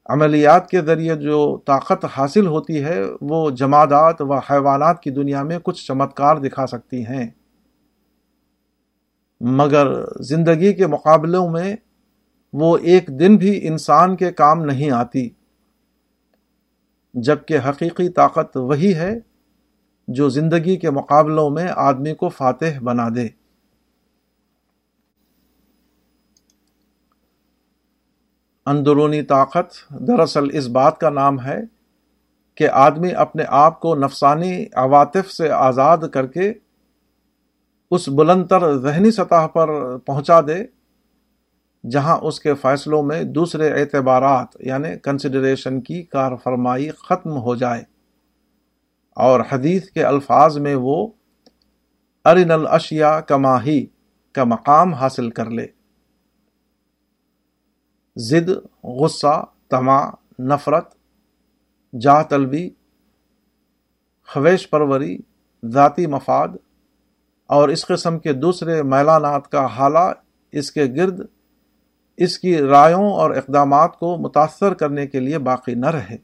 عملیات 0.08 0.70
کے 0.70 0.80
ذریعے 0.80 1.14
جو 1.14 1.58
طاقت 1.66 2.04
حاصل 2.16 2.46
ہوتی 2.46 2.84
ہے، 2.84 3.02
وہ 3.20 3.50
جمادات 3.50 4.22
و 4.22 4.34
حیوانات 4.34 5.02
کی 5.02 5.10
دنیا 5.10 5.42
میں 5.42 5.58
کچھ 5.62 5.86
چمتکار 5.86 6.36
دکھا 6.36 6.66
سکتی 6.66 7.06
ہیں۔ 7.06 7.30
مگر 9.40 9.86
زندگی 10.20 10.72
کے 10.72 10.86
مقابلوں 10.86 11.48
میں 11.50 11.76
وہ 12.52 12.78
ایک 12.82 13.08
دن 13.20 13.36
بھی 13.36 13.68
انسان 13.68 14.16
کے 14.16 14.32
کام 14.32 14.64
نہیں 14.64 14.90
آتی، 14.90 15.28
جبکہ 17.14 17.58
حقیقی 17.68 18.08
طاقت 18.08 18.56
وہی 18.56 18.94
ہے 18.94 19.18
جو 20.08 20.28
زندگی 20.28 20.76
کے 20.76 20.90
مقابلوں 20.90 21.50
میں 21.50 21.68
آدمی 21.76 22.14
کو 22.14 22.28
فاتح 22.28 22.78
بنا 22.82 23.08
دے۔ 23.14 23.28
اندرونی 28.66 29.22
طاقت، 29.22 29.90
دراصل 29.90 30.44
اس 30.52 30.66
بات 30.68 30.98
کا 30.98 31.10
نام 31.10 31.44
ہے 31.44 31.56
کہ 32.54 32.68
آدمی 32.68 33.14
اپنے 33.14 33.44
آپ 33.48 33.80
کو 33.80 33.94
نفسانی 33.94 34.66
عواطف 34.74 35.32
سے 35.32 35.50
آزاد 35.50 35.98
کر 36.12 36.26
کے 36.26 36.52
اس 37.90 38.08
بلند 38.08 38.46
تر 38.46 38.76
ذہنی 38.76 39.10
سطح 39.10 39.46
پر 39.46 39.98
پہنچا 39.98 40.40
دے، 40.40 40.76
جہاں 41.90 42.18
اس 42.22 42.40
کے 42.40 42.54
فیصلوں 42.54 43.02
میں 43.02 43.22
دوسرے 43.22 43.80
اعتبارات 43.80 44.46
یعنی 44.60 44.88
کنسیڈریشن 45.02 45.80
کی 45.80 46.02
کار 46.02 46.32
فرمائی 46.44 46.90
ختم 46.90 47.36
ہو 47.36 47.54
جائے۔ 47.54 47.82
اور 49.16 49.40
حدیث 49.52 49.90
کے 49.90 50.04
الفاظ 50.04 50.58
میں 50.58 50.74
وہ 50.74 51.06
ارن 52.24 52.50
الاشیا 52.50 53.20
کماہی 53.20 53.86
کا 54.32 54.44
مقام 54.44 54.94
حاصل 54.94 55.30
کر 55.30 55.50
لے۔ 55.50 55.66
ضد، 58.16 58.48
غصہ 58.84 59.44
تما 59.68 60.10
نفرت، 60.38 60.94
جاہ 62.00 62.22
طلبی، 62.22 62.70
خویش 64.28 64.70
پروری، 64.70 65.18
ذاتی 65.64 66.06
مفاد 66.06 66.48
اور 67.46 67.68
اس 67.68 67.86
قسم 67.86 68.18
کے 68.18 68.32
دوسرے 68.32 68.82
میلانات 68.82 69.48
کا 69.48 69.66
حالہ 69.66 70.12
اس 70.52 70.72
کے 70.72 70.84
گرد 70.96 71.20
اس 72.16 72.38
کی 72.38 72.58
رائوں 72.58 73.12
اور 73.12 73.30
اقدامات 73.30 73.98
کو 73.98 74.16
متاثر 74.16 74.74
کرنے 74.74 75.06
کے 75.06 75.20
لیے 75.20 75.38
باقی 75.38 75.74
نہ 75.74 75.86
رہے۔ 75.86 76.16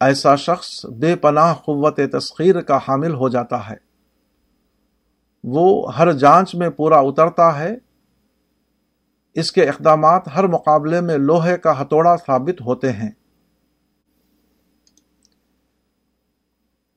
ایسا 0.00 0.36
شخص 0.36 0.86
بے 0.86 1.16
پناہ 1.16 1.54
قوت 1.54 2.00
تسخیر 2.12 2.60
کا 2.60 2.76
حامل 2.76 3.14
ہو 3.14 3.28
جاتا 3.28 3.70
ہے۔ 3.70 3.76
وہ 5.44 5.96
ہر 5.96 6.12
جانچ 6.12 6.54
میں 6.54 6.70
پورا 6.70 6.98
اترتا 6.98 7.58
ہے۔ 7.58 7.87
اس 9.34 9.52
کے 9.52 9.64
اقدامات 9.64 10.28
ہر 10.36 10.46
مقابلے 10.46 11.00
میں 11.00 11.18
لوہے 11.18 11.56
کا 11.58 11.82
ہتھوڑا 11.82 12.16
ثابت 12.26 12.60
ہوتے 12.60 12.92
ہیں۔ 12.92 13.10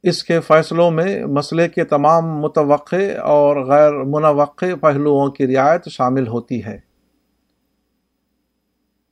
اس 0.03 0.23
کے 0.23 0.39
فیصلوں 0.39 0.91
میں 0.91 1.25
مسئلے 1.25 1.69
کے 1.69 1.83
تمام 1.83 2.25
متوقع 2.25 3.21
اور 3.23 3.65
غیر 3.65 3.93
منوقع 3.93 4.65
پہلوؤں 4.81 5.27
کی 5.27 5.55
رعایت 5.55 5.89
شامل 5.89 6.27
ہوتی 6.27 6.65
ہے۔ 6.65 6.79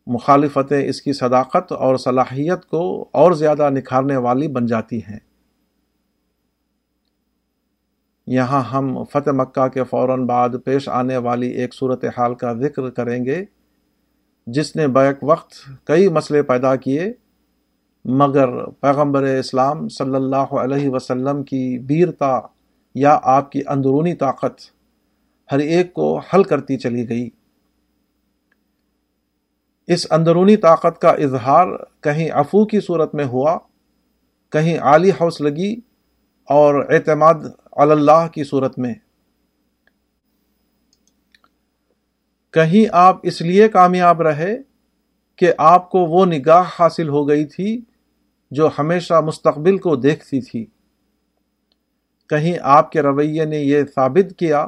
مخالفتیں 0.08 0.90
اس 0.90 1.02
کی 1.02 1.14
صداقت 1.14 1.72
اور 1.72 1.98
صلاحیت 1.98 2.66
کو 2.66 3.10
اور 3.14 3.32
زیادہ 3.32 3.70
نکھارنے 3.70 4.18
والی 4.18 4.48
بن 4.48 4.66
جاتی 4.66 5.00
ہیں۔ 5.00 5.29
یہاں 8.30 8.62
ہم 8.64 9.04
فتح 9.04 9.32
مکہ 9.32 9.68
کے 9.68 9.84
فوراً 9.84 10.26
بعد 10.26 10.50
پیش 10.66 10.90
آنے 10.90 11.18
والی 11.18 11.48
ایک 11.48 11.74
صورت 11.74 12.06
حال 12.18 12.36
کا 12.36 12.54
ذکر 12.54 12.90
کریں 12.90 13.26
گے، 13.26 13.46
جس 14.48 14.76
نے 14.76 14.88
بیک 14.88 15.24
وقت 15.24 15.54
کئی 15.84 16.08
مسئلے 16.08 16.42
پیدا 16.44 16.76
کیے، 16.76 17.14
مگر 18.06 18.66
پیغمبر 18.66 19.24
اسلام 19.24 19.88
صلی 19.90 20.16
اللہ 20.16 20.54
علیہ 20.54 20.90
وسلم 20.90 21.44
کی 21.44 21.80
بیرتا 21.80 22.40
یا 22.96 23.20
آپ 23.24 23.52
کی 23.52 23.62
اندرونی 23.68 24.14
طاقت 24.16 24.62
ہر 25.52 25.60
ایک 25.60 25.94
کو 25.94 26.18
حل 26.18 26.44
کرتی 26.44 26.78
چلی 26.78 27.10
گئی۔ 27.10 27.30
اس 29.88 30.08
اندرونی 30.12 30.58
طاقت 30.58 31.02
کا 31.02 31.10
اظہار 31.10 31.68
کہیں 32.00 32.30
افو 32.30 32.66
کی 32.66 32.80
صورت 32.80 33.16
میں 33.16 33.26
ہوا، 33.26 33.58
کہیں 34.50 34.78
عالی 34.80 35.12
حوصلگی 35.12 35.76
اور 36.50 36.86
اعتماد 36.90 37.34
اللہ 37.72 38.28
کی 38.34 38.44
صورت 38.44 38.80
میں۔ 38.80 38.94
کہیں 42.52 42.90
آپ 42.92 43.18
اس 43.24 43.42
لیے 43.42 43.68
کامیاب 43.68 44.22
رہے 44.22 44.58
کہ 45.36 45.54
آپ 45.58 45.90
کو 45.90 46.00
وہ 46.00 46.26
نگاہ 46.26 46.64
حاصل 46.80 47.10
ہو 47.10 47.30
گئی 47.30 47.46
تھی 47.46 47.82
جو 48.52 48.70
ہمیشہ 48.80 49.14
مستقبل 49.14 49.78
کو 49.78 49.96
دیکھتی 49.96 50.42
تھی۔ 50.42 50.66
کہیں 52.30 52.58
آپ 52.62 52.92
کے 52.92 53.02
رویے 53.02 53.46
نے 53.46 53.58
یہ 53.58 53.84
ثابت 53.96 54.40
کیا 54.40 54.68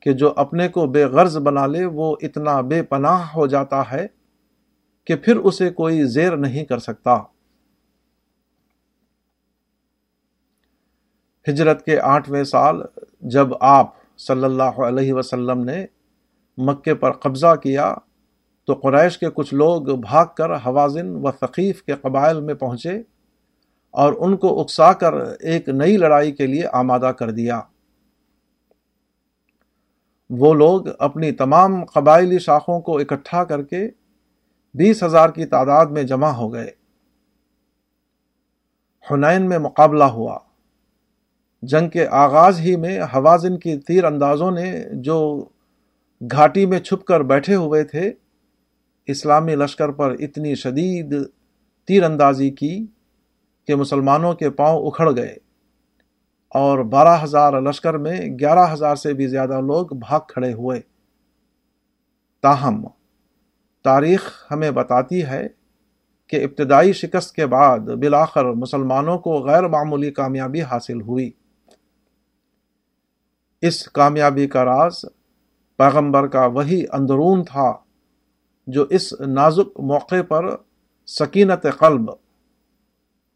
کہ 0.00 0.12
جو 0.12 0.32
اپنے 0.36 0.68
کو 0.68 0.86
بے 0.86 1.04
غرض 1.04 1.36
بنا 1.36 1.66
لے، 1.66 1.84
وہ 1.84 2.16
اتنا 2.22 2.60
بے 2.60 2.82
پناہ 2.82 3.28
ہو 3.34 3.46
جاتا 3.46 3.82
ہے 3.92 4.06
کہ 5.04 5.16
پھر 5.16 5.36
اسے 5.36 5.70
کوئی 5.70 6.04
زیر 6.04 6.36
نہیں 6.36 6.64
کر 6.64 6.78
سکتا۔ 6.78 7.22
ہجرت 11.48 11.84
کے 11.84 12.00
آٹھویں 12.00 12.44
سال 12.44 12.82
جب 13.20 13.48
آپ 13.60 14.18
صلی 14.18 14.44
اللہ 14.44 14.62
علیہ 14.62 15.12
وسلم 15.12 15.64
نے 15.64 15.86
مکے 16.56 16.94
پر 16.94 17.12
قبضہ 17.12 17.54
کیا 17.62 17.94
تو 18.64 18.74
قریش 18.74 19.18
کے 19.18 19.26
کچھ 19.34 19.54
لوگ 19.54 19.82
بھاگ 19.82 20.26
کر 20.36 20.54
حوازن 20.54 21.16
و 21.22 21.30
ثقیف 21.40 21.82
کے 21.82 21.92
قبائل 21.92 22.40
میں 22.40 22.54
پہنچے 22.54 23.02
اور 23.90 24.12
ان 24.18 24.36
کو 24.36 24.60
اکسا 24.60 24.92
کر 24.92 25.14
ایک 25.40 25.68
نئی 25.68 25.96
لڑائی 25.96 26.32
کے 26.32 26.46
لیے 26.46 26.62
آمادہ 26.72 27.12
کر 27.18 27.30
دیا۔ 27.30 27.60
وہ 30.30 30.54
لوگ 30.54 30.82
اپنی 30.98 31.32
تمام 31.32 31.84
قبائلی 31.84 32.38
شاخوں 32.38 32.80
کو 32.80 32.98
اکٹھا 32.98 33.44
کر 33.44 33.62
کے 33.62 33.88
بیس 34.74 35.02
ہزار 35.02 35.28
کی 35.28 35.46
تعداد 35.46 35.86
میں 35.86 36.02
جمع 36.02 36.28
ہو 36.28 36.52
گئے۔ 36.52 36.70
حنین 39.10 39.48
میں 39.48 39.58
مقابلہ 39.58 40.04
ہوا۔ 40.04 40.38
جنگ 41.62 41.88
کے 41.88 42.06
آغاز 42.06 42.60
ہی 42.60 42.76
میں 42.76 43.00
حوازن 43.02 43.58
کی 43.58 43.76
تیر 43.76 44.04
اندازوں 44.04 44.50
نے 44.50 44.84
جو 44.92 45.44
گھاٹی 46.30 46.66
میں 46.66 46.80
چھپ 46.80 47.04
کر 47.04 47.20
بیٹھے 47.20 47.54
ہوئے 47.54 47.84
تھے، 47.84 48.12
اسلامی 49.06 49.54
لشکر 49.54 49.88
پر 49.88 50.16
اتنی 50.18 50.54
شدید 50.54 51.14
تیر 51.86 52.02
اندازی 52.02 52.50
کی 52.50 52.86
کہ 53.66 53.74
مسلمانوں 53.74 54.32
کے 54.32 54.50
پاؤں 54.50 54.86
اکھڑ 54.86 55.16
گئے۔ 55.16 55.36
اور 56.48 56.78
بارہ 56.78 57.24
ہزار 57.24 57.60
لشکر 57.60 57.94
میں 57.94 58.20
گیارہ 58.40 58.72
ہزار 58.72 58.96
سے 58.96 59.12
بھی 59.12 59.26
زیادہ 59.26 59.60
لوگ 59.60 59.86
بھاگ 59.86 60.20
کھڑے 60.28 60.52
ہوئے۔ 60.52 60.80
تاہم، 62.42 62.86
تاریخ 63.84 64.46
ہمیں 64.50 64.70
بتاتی 64.70 65.22
ہے 65.22 65.48
کہ 66.26 66.44
ابتدائی 66.44 66.92
شکست 66.92 67.34
کے 67.34 67.46
بعد 67.46 67.78
بالآخر 67.78 68.44
مسلمانوں 68.44 69.18
کو 69.18 69.38
غیر 69.38 69.68
معمولی 69.68 70.10
کامیابی 70.10 70.62
حاصل 70.62 71.00
ہوئی۔ 71.00 71.30
اس 73.60 73.88
کامیابی 73.88 74.46
کا 74.46 74.64
راز 74.64 75.04
پیغمبر 75.76 76.26
کا 76.26 76.46
وہی 76.46 76.84
اندرون 76.92 77.44
تھا 77.44 77.74
جو 78.66 78.82
اس 78.82 79.20
نازک 79.20 79.80
موقع 79.80 80.22
پر 80.28 80.56
سکینت 81.06 81.66
قلب 81.78 82.10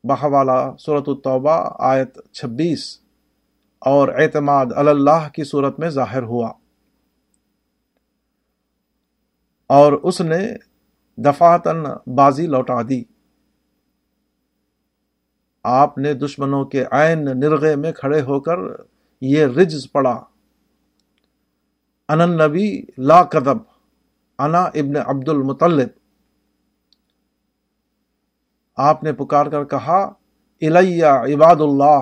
بحوالہ 0.04 0.76
صورت 0.78 1.04
الطبہ 1.06 1.76
آیت 1.78 2.32
چھبیس 2.32 3.00
اور 3.78 4.08
اعتماد 4.08 4.66
اللہ 4.76 5.28
کی 5.32 5.44
صورت 5.44 5.78
میں 5.78 5.88
ظاہر 5.88 6.22
ہوا۔ 6.22 6.52
اور 9.66 9.92
اس 9.92 10.20
نے 10.20 10.56
دفاتن 11.16 11.82
بازی 12.14 12.46
لوٹا 12.46 12.82
دی۔ 12.88 13.02
آپ 15.62 15.98
نے 15.98 16.14
دشمنوں 16.14 16.64
کے 16.64 16.84
عین 16.90 17.24
نرغے 17.24 17.76
میں 17.76 17.92
کھڑے 17.92 18.20
ہو 18.20 18.40
کر 18.40 18.56
یہ 19.20 19.46
رجز 19.46 19.92
پڑا۔ 19.92 20.24
ان 22.08 22.18
نبی 22.18 22.82
لا 22.98 23.22
کدب 23.22 23.56
انا 24.38 24.62
ابن 24.62 24.96
عبد 24.96 25.28
المطلب۔ 25.28 25.88
آپ 28.76 29.04
نے 29.04 29.12
پکار 29.12 29.46
کر 29.46 29.64
کہا، 29.64 30.12
الیہ 30.60 31.04
عباد 31.04 31.56
اللہ، 31.60 32.00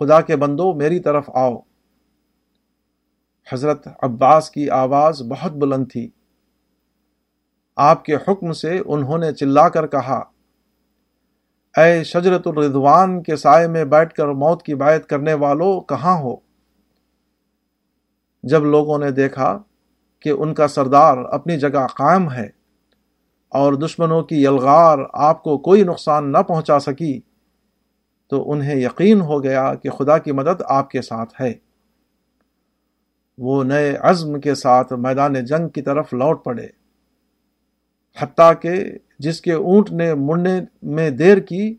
خدا 0.00 0.20
کے 0.20 0.36
بندو، 0.36 0.74
میری 0.74 1.00
طرف 1.00 1.30
آؤ۔ 1.34 1.56
حضرت 3.52 3.88
عباس 4.02 4.50
کی 4.50 4.70
آواز 4.70 5.22
بہت 5.22 5.52
بلند 5.52 5.84
تھی۔ 5.92 6.10
آپ 7.76 8.04
کے 8.04 8.14
حکم 8.14 8.52
سے 8.52 8.80
انہوں 8.86 9.18
نے 9.18 9.32
چلا 9.32 9.68
کر 9.68 9.86
کہا 9.86 10.22
اے 11.76 12.04
شجرت 12.04 12.46
الرضوان 12.46 13.22
کے 13.22 13.36
سائے 13.36 13.68
میں 13.68 13.84
بیٹھ 13.84 14.14
کر 14.14 14.28
موت 14.28 14.62
کی 14.62 14.74
بیعت 14.74 15.06
کرنے 15.06 15.34
والوں 15.34 15.80
کہاں 15.80 16.20
ہو؟ 16.20 16.36
جب 18.42 18.64
لوگوں 18.64 18.98
نے 18.98 19.10
دیکھا 19.10 19.58
کہ 20.20 20.28
ان 20.28 20.54
کا 20.54 20.68
سردار 20.68 21.18
اپنی 21.18 21.58
جگہ 21.58 21.86
قائم 21.86 22.32
ہے 22.32 22.46
اور 23.48 23.72
دشمنوں 23.72 24.22
کی 24.22 24.44
یلغار 24.44 24.98
آپ 25.12 25.42
کو 25.42 25.58
کوئی 25.58 25.82
نقصان 25.82 26.32
نہ 26.32 26.38
پہنچا 26.38 26.78
سکی، 26.78 27.20
تو 28.28 28.52
انہیں 28.52 28.76
یقین 28.76 29.20
ہو 29.20 29.42
گیا 29.42 29.74
کہ 29.74 29.90
خدا 29.90 30.18
کی 30.18 30.32
مدد 30.32 30.62
آپ 30.64 30.90
کے 30.90 31.02
ساتھ 31.02 31.40
ہے۔ 31.40 31.52
وہ 33.38 33.64
نئے 33.64 33.96
عزم 34.00 34.40
کے 34.40 34.54
ساتھ 34.54 34.92
میدان 34.92 35.44
جنگ 35.44 35.68
کی 35.68 35.82
طرف 35.82 36.12
لوٹ 36.12 36.44
پڑے۔ 36.44 36.85
حتیٰ 38.18 38.52
کہ 38.60 38.92
جس 39.18 39.40
کے 39.40 39.52
اونٹ 39.52 39.90
نے 39.90 40.14
مڑنے 40.14 40.60
میں 40.82 41.10
دیر 41.10 41.38
کی، 41.38 41.74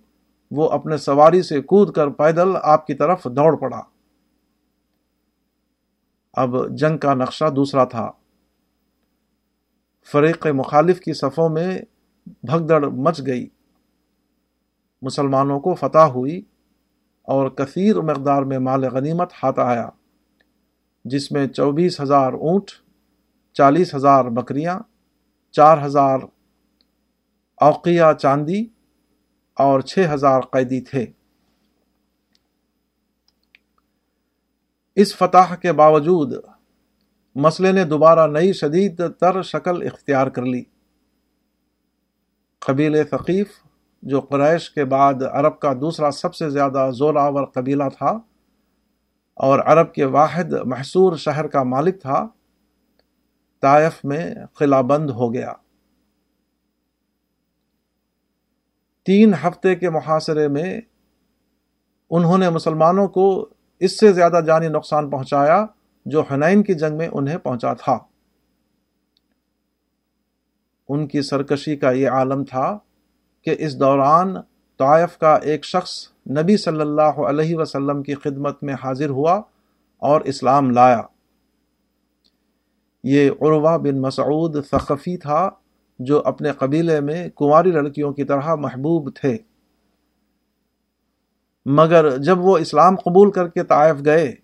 وہ 0.51 0.69
اپنے 0.69 0.97
سواری 0.97 1.41
سے 1.41 1.61
کود 1.61 1.91
کر 1.91 2.07
پیدل 2.07 2.49
آپ 2.63 2.87
کی 2.87 2.93
طرف 2.93 3.23
دوڑ 3.23 3.55
پڑا۔ 3.55 3.81
اب 6.33 6.77
جنگ 6.77 6.97
کا 6.97 7.13
نقشہ 7.13 7.49
دوسرا 7.49 7.83
تھا۔ 7.83 8.11
فریق 10.11 10.47
مخالف 10.47 10.99
کی 10.99 11.13
صفوں 11.13 11.49
میں 11.49 11.81
بھگدڑ 12.25 12.87
مچ 12.87 13.21
گئی۔ 13.25 13.47
مسلمانوں 15.01 15.59
کو 15.59 15.73
فتح 15.73 15.97
ہوئی 15.97 16.41
اور 17.21 17.49
کثیر 17.49 18.01
مقدار 18.01 18.41
میں 18.41 18.59
مال 18.59 18.83
غنیمت 18.83 19.31
ہاتھ 19.43 19.59
آیا، 19.59 19.89
جس 21.05 21.31
میں 21.31 21.47
چوبیس 21.47 22.01
ہزار 22.01 22.33
اونٹ، 22.33 22.63
چالیس 23.53 23.95
ہزار 23.95 24.25
بکریاں 24.25 24.79
چار 25.51 25.85
ہزار 25.85 26.19
اوقیہ 27.61 28.13
چاندی 28.21 28.65
اور 29.55 29.81
چھ 29.81 29.99
ہزار 30.13 30.41
قیدی 30.41 30.81
تھے۔ 30.81 31.05
اس 34.95 35.15
فتح 35.15 35.55
کے 35.55 35.73
باوجود 35.73 36.33
مسئلے 37.35 37.71
نے 37.71 37.83
دوبارہ 37.83 38.27
نئی 38.27 38.53
شدید 38.53 39.01
تر 39.19 39.41
شکل 39.41 39.87
اختیار 39.87 40.27
کر 40.27 40.41
لی۔ 40.41 40.63
قبیل 42.59 43.03
ثقیف، 43.11 43.47
جو 44.03 44.21
قریش 44.21 44.69
کے 44.69 44.85
بعد 44.85 45.13
عرب 45.31 45.59
کا 45.59 45.73
دوسرا 45.73 46.11
سب 46.11 46.35
سے 46.35 46.49
زیادہ 46.49 46.89
زوراور 46.91 47.45
قبیلہ 47.45 47.83
تھا 47.97 48.19
اور 49.33 49.59
عرب 49.59 49.93
کے 49.93 50.05
واحد 50.05 50.53
محصور 50.65 51.15
شہر 51.15 51.47
کا 51.47 51.63
مالک 51.63 52.01
تھا 52.01 52.27
طائف 53.59 54.05
میں 54.05 54.35
قلعہ 54.57 54.81
بند 54.81 55.09
ہو 55.09 55.33
گیا۔ 55.33 55.53
تین 59.05 59.33
ہفتے 59.33 59.75
کے 59.75 59.89
محاصرے 59.89 60.47
میں 60.47 60.81
انہوں 62.09 62.37
نے 62.37 62.49
مسلمانوں 62.49 63.07
کو 63.07 63.49
اس 63.79 63.99
سے 63.99 64.13
زیادہ 64.13 64.39
جانی 64.47 64.67
نقصان 64.67 65.09
پہنچایا 65.09 65.65
جو 66.05 66.21
حنین 66.21 66.63
کی 66.63 66.73
جنگ 66.73 66.97
میں 66.97 67.07
انہیں 67.11 67.37
پہنچا 67.37 67.73
تھا۔ 67.73 67.97
ان 70.89 71.07
کی 71.07 71.21
سرکشی 71.21 71.75
کا 71.75 71.91
یہ 71.91 72.09
عالم 72.09 72.43
تھا 72.43 72.77
کہ 73.41 73.55
اس 73.59 73.79
دوران 73.79 74.35
طائف 74.77 75.17
کا 75.17 75.35
ایک 75.35 75.65
شخص 75.65 76.07
نبی 76.29 76.57
صلی 76.57 76.81
اللہ 76.81 77.01
علیہ 77.01 77.55
وسلم 77.55 78.03
کی 78.03 78.15
خدمت 78.15 78.63
میں 78.63 78.73
حاضر 78.73 79.09
ہوا 79.09 79.41
اور 79.97 80.21
اسلام 80.21 80.71
لایا۔ 80.71 81.01
یہ 83.03 83.31
عروہ 83.31 83.77
بن 83.77 84.01
مسعود 84.01 84.65
ثقفی 84.65 85.17
تھا 85.17 85.49
جو 85.99 86.21
اپنے 86.25 86.51
قبیلے 86.51 87.01
میں 87.01 87.29
کنواری 87.29 87.71
لڑکیوں 87.71 88.13
کی 88.13 88.23
طرح 88.23 88.55
محبوب 88.55 89.15
تھے۔ 89.15 89.37
مگر 91.65 92.17
جب 92.17 92.39
وہ 92.39 92.57
اسلام 92.57 92.95
قبول 92.95 93.31
کر 93.31 93.47
کے 93.47 93.63
طائف 93.63 93.95
گئے، 94.05 94.35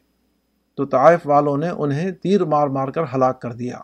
تو 0.76 0.86
طائف 0.86 1.28
والوں 1.28 1.58
نے 1.58 1.70
انہیں 1.70 2.12
تیر 2.12 2.46
مار 2.46 2.68
مار 2.68 2.88
کر 2.88 3.04
ہلاک 3.14 3.42
کر 3.42 3.54
دیا۔ 3.54 3.80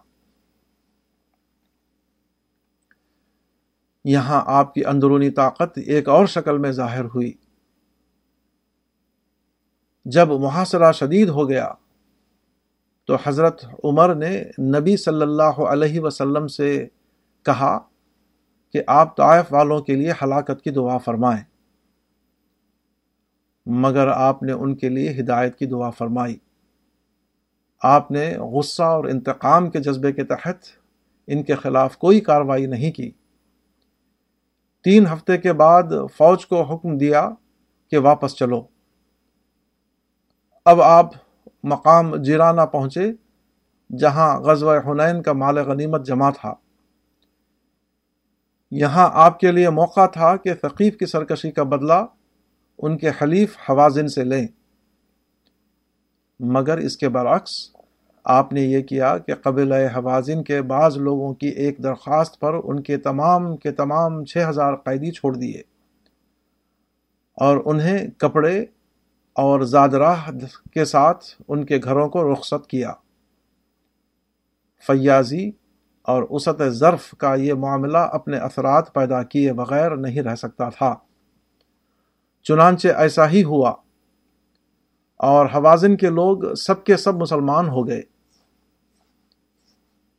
یہاں 4.05 4.41
آپ 4.45 4.73
کی 4.73 4.85
اندرونی 4.85 5.29
طاقت 5.29 5.77
ایک 5.77 6.09
اور 6.09 6.25
شکل 6.25 6.57
میں 6.57 6.71
ظاہر 6.71 7.05
ہوئی۔ 7.05 7.33
جب 10.05 10.27
محاصرہ 10.27 10.91
شدید 10.91 11.29
ہو 11.29 11.49
گیا 11.49 11.73
تو 13.09 13.17
حضرت 13.23 13.65
عمر 13.83 14.15
نے 14.15 14.43
نبی 14.59 14.97
صلی 14.97 15.21
اللہ 15.21 15.43
علیہ 15.43 15.99
وسلم 15.99 16.47
سے 16.47 16.87
کہا 17.45 17.79
کہ 18.73 18.83
آپ 18.87 19.17
طائف 19.17 19.53
والوں 19.53 19.81
کے 19.81 19.95
لیے 19.95 20.11
ہلاکت 20.11 20.61
کی 20.63 20.69
دعا 20.69 20.97
فرمائیں۔ 20.97 21.43
مگر 23.65 24.07
آپ 24.07 24.43
نے 24.43 24.51
ان 24.51 24.75
کے 24.75 24.89
لیے 24.89 25.11
ہدایت 25.19 25.57
کی 25.57 25.65
دعا 25.65 25.89
فرمائی۔ 25.89 26.37
آپ 27.83 28.11
نے 28.11 28.37
غصہ 28.37 28.83
اور 28.83 29.03
انتقام 29.03 29.69
کے 29.69 29.79
جذبے 29.79 30.11
کے 30.11 30.23
تحت 30.23 30.57
ان 31.27 31.43
کے 31.43 31.55
خلاف 31.55 31.97
کوئی 31.97 32.19
کاروائی 32.19 32.65
نہیں 32.65 32.91
کی۔ 32.91 33.11
تین 34.83 35.07
ہفتے 35.07 35.37
کے 35.37 35.53
بعد 35.53 35.83
فوج 36.17 36.45
کو 36.45 36.61
حکم 36.61 36.97
دیا 36.97 37.29
کہ 37.91 37.97
واپس 37.97 38.35
چلو۔ 38.35 38.67
اب 40.65 40.81
آپ 40.81 41.05
مقام 41.63 42.15
جیرانہ 42.15 42.61
پہنچے 42.61 43.11
جہاں 43.97 44.39
غزوہ 44.39 44.77
حنین 44.87 45.21
کا 45.21 45.33
مال 45.33 45.57
غنیمت 45.57 46.05
جمع 46.05 46.29
تھا۔ 46.29 46.53
یہاں 48.71 49.09
آپ 49.13 49.39
کے 49.39 49.51
لیے 49.51 49.69
موقع 49.69 50.05
تھا 50.05 50.35
کہ 50.35 50.53
ثقیف 50.61 50.97
کی 50.97 51.05
سرکشی 51.05 51.51
کا 51.51 51.63
بدلہ 51.63 52.05
ان 52.77 52.97
کے 52.97 53.09
حلیف 53.21 53.57
حوازن 53.69 54.07
سے 54.07 54.23
لیں۔ 54.23 54.47
مگر 56.39 56.77
اس 56.77 56.97
کے 56.97 57.09
برعکس 57.09 57.71
آپ 58.23 58.53
نے 58.53 58.61
یہ 58.61 58.81
کیا 58.81 59.17
کہ 59.17 59.35
قبل 59.35 59.71
حوازن 59.71 60.43
کے 60.43 60.61
بعض 60.61 60.97
لوگوں 60.97 61.33
کی 61.33 61.47
ایک 61.47 61.83
درخواست 61.83 62.39
پر 62.39 62.53
ان 62.63 62.81
کے 62.83 62.97
تمام 62.97 63.57
کے 63.57 63.71
تمام 63.71 64.25
چھ 64.25 64.37
ہزار 64.49 64.75
قیدی 64.75 65.11
چھوڑ 65.11 65.35
دیے 65.35 65.59
اور 67.35 67.57
انہیں 67.65 68.07
کپڑے 68.17 68.65
اور 69.39 69.61
زادراہ 69.61 70.29
کے 70.73 70.85
ساتھ 70.85 71.25
ان 71.47 71.65
کے 71.65 71.79
گھروں 71.83 72.09
کو 72.09 72.33
رخصت 72.33 72.67
کیا۔ 72.67 72.93
فیاضی 74.87 75.51
اور 76.01 76.23
اسط 76.23 76.61
ظرف 76.69 77.11
کا 77.17 77.35
یہ 77.35 77.53
معاملہ 77.53 77.97
اپنے 77.97 78.37
اثرات 78.37 78.93
پیدا 78.93 79.23
کیے 79.23 79.53
بغیر 79.53 79.95
نہیں 79.95 80.21
رہ 80.21 80.35
سکتا 80.35 80.69
تھا۔ 80.69 80.95
چنانچہ 82.43 82.87
ایسا 82.87 83.29
ہی 83.29 83.43
ہوا۔ 83.43 83.69
اور 85.15 85.45
حوازن 85.45 85.97
کے 85.97 86.09
لوگ 86.09 86.53
سب 86.53 86.83
کے 86.83 86.97
سب 86.97 87.15
مسلمان 87.15 87.69
ہو 87.69 87.87
گئے۔ 87.87 88.01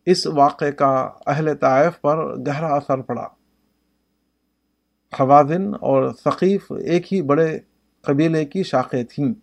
اس 0.06 0.26
واقعے 0.26 0.72
کا 0.72 1.11
اہل 1.26 1.56
طائف 1.56 2.00
پر 2.00 2.16
گہرا 2.37 2.74
اثر 2.74 2.98
پڑا۔ 2.98 3.28
خوازن 5.16 5.74
اور 5.74 6.11
ثقیف 6.24 6.72
ایک 6.72 7.12
ہی 7.12 7.22
بڑے 7.22 7.59
قبیلے 8.02 8.44
کی 8.44 8.62
شاخیں 8.62 9.04
تھیں۔ 9.04 9.34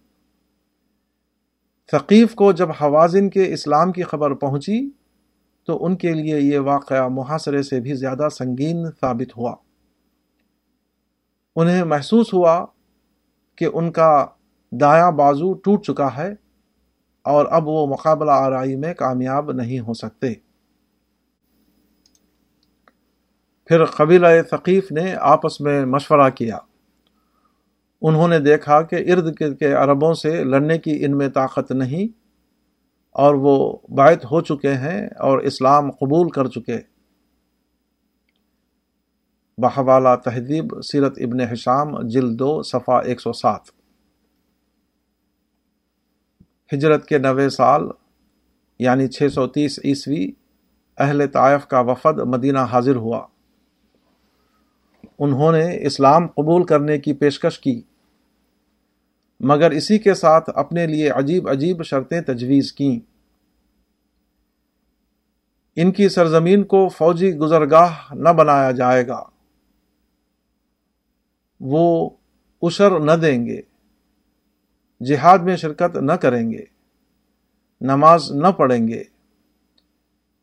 ثقیف 1.91 2.35
کو 2.35 2.51
جب 2.51 2.69
حوازن 2.69 3.29
کے 3.29 3.53
اسلام 3.53 3.91
کی 3.91 4.03
خبر 4.03 4.33
پہنچی، 4.33 4.89
تو 5.65 5.85
ان 5.85 5.95
کے 5.95 6.13
لیے 6.13 6.39
یہ 6.39 6.59
واقعہ 6.59 7.07
محاصرے 7.07 7.63
سے 7.63 7.79
بھی 7.79 7.93
زیادہ 7.93 8.27
سنگین 8.31 8.85
ثابت 9.01 9.37
ہوا۔ 9.37 9.55
انہیں 11.55 11.83
محسوس 11.83 12.33
ہوا 12.33 12.65
کہ 13.55 13.67
ان 13.73 13.91
کا 13.91 14.25
دایاں 14.71 15.11
بازو 15.11 15.53
ٹوٹ 15.53 15.85
چکا 15.85 16.17
ہے 16.17 16.33
اور 17.21 17.45
اب 17.49 17.67
وہ 17.67 17.87
مقابلہ 17.87 18.31
آرائی 18.31 18.75
میں 18.75 18.93
کامیاب 18.93 19.51
نہیں 19.51 19.79
ہو 19.79 19.93
سکتے۔ 19.93 20.33
پھر 23.65 23.85
قبیلہ 23.85 24.27
ثقیف 24.49 24.91
نے 24.91 25.15
آپس 25.15 25.61
میں 25.61 25.85
مشورہ 25.85 26.29
کیا۔ 26.29 26.57
انہوں 28.01 28.27
نے 28.27 28.39
دیکھا 28.39 28.81
کہ 28.81 28.95
ارد 28.95 29.41
گرد 29.41 29.59
کے 29.59 29.73
عربوں 29.73 30.13
سے 30.13 30.43
لڑنے 30.43 30.77
کی 30.77 31.05
ان 31.05 31.17
میں 31.17 31.29
طاقت 31.29 31.71
نہیں 31.71 32.07
اور 33.11 33.35
وہ 33.35 33.77
باعث 33.89 34.25
ہو 34.25 34.41
چکے 34.41 34.73
ہیں 34.73 35.07
اور 35.07 35.39
اسلام 35.39 35.91
قبول 35.91 36.29
کر 36.29 36.47
چکے 36.47 36.77
بحوالہ 39.57 40.15
تہذیب، 40.25 40.73
سیرت 40.91 41.13
ابن 41.17 41.39
حشام، 41.39 42.07
جلد 42.07 42.39
دو، 42.39 42.63
صفحہ 42.63 42.95
ایک 42.95 43.21
سو 43.21 43.33
سات۔ 43.33 43.61
ہجرت 46.73 47.05
کے 47.05 47.17
نوے 47.17 47.49
سال 47.49 47.81
یعنی 48.79 49.07
چھ 49.07 49.33
سو 49.33 49.47
تیس 49.47 49.79
عیسوی، 49.85 50.31
اہل 50.97 51.27
طائف 51.27 51.67
کا 51.67 51.79
وفد 51.79 52.19
مدینہ 52.19 52.59
حاضر 52.59 52.95
ہوا۔ 52.95 53.27
انہوں 55.19 55.51
نے 55.51 55.85
اسلام 55.85 56.27
قبول 56.27 56.65
کرنے 56.65 56.97
کی 56.97 57.13
پیشکش 57.13 57.59
کی۔ 57.59 57.81
مگر 59.39 59.71
اسی 59.71 59.99
کے 59.99 60.13
ساتھ 60.13 60.49
اپنے 60.55 60.87
لیے 60.87 61.09
عجیب 61.09 61.49
عجیب 61.49 61.83
شرطیں 61.83 62.21
تجویز 62.21 62.73
کیں۔ 62.73 62.99
ان 65.75 65.91
کی 65.91 66.09
سرزمین 66.09 66.63
کو 66.63 66.89
فوجی 66.89 67.35
گزرگاہ 67.35 67.89
نہ 68.11 68.29
بنایا 68.29 68.71
جائے 68.71 69.07
گا۔ 69.07 69.23
وہ 71.59 72.09
اشر 72.61 72.99
نہ 72.99 73.11
دیں 73.11 73.45
گے۔ 73.45 73.61
جہاد 75.05 75.39
میں 75.39 75.55
شرکت 75.55 75.97
نہ 75.97 76.11
کریں 76.11 76.51
گے۔ 76.51 76.65
نماز 77.81 78.31
نہ 78.31 78.47
پڑھیں 78.47 78.87
گے۔ 78.87 79.03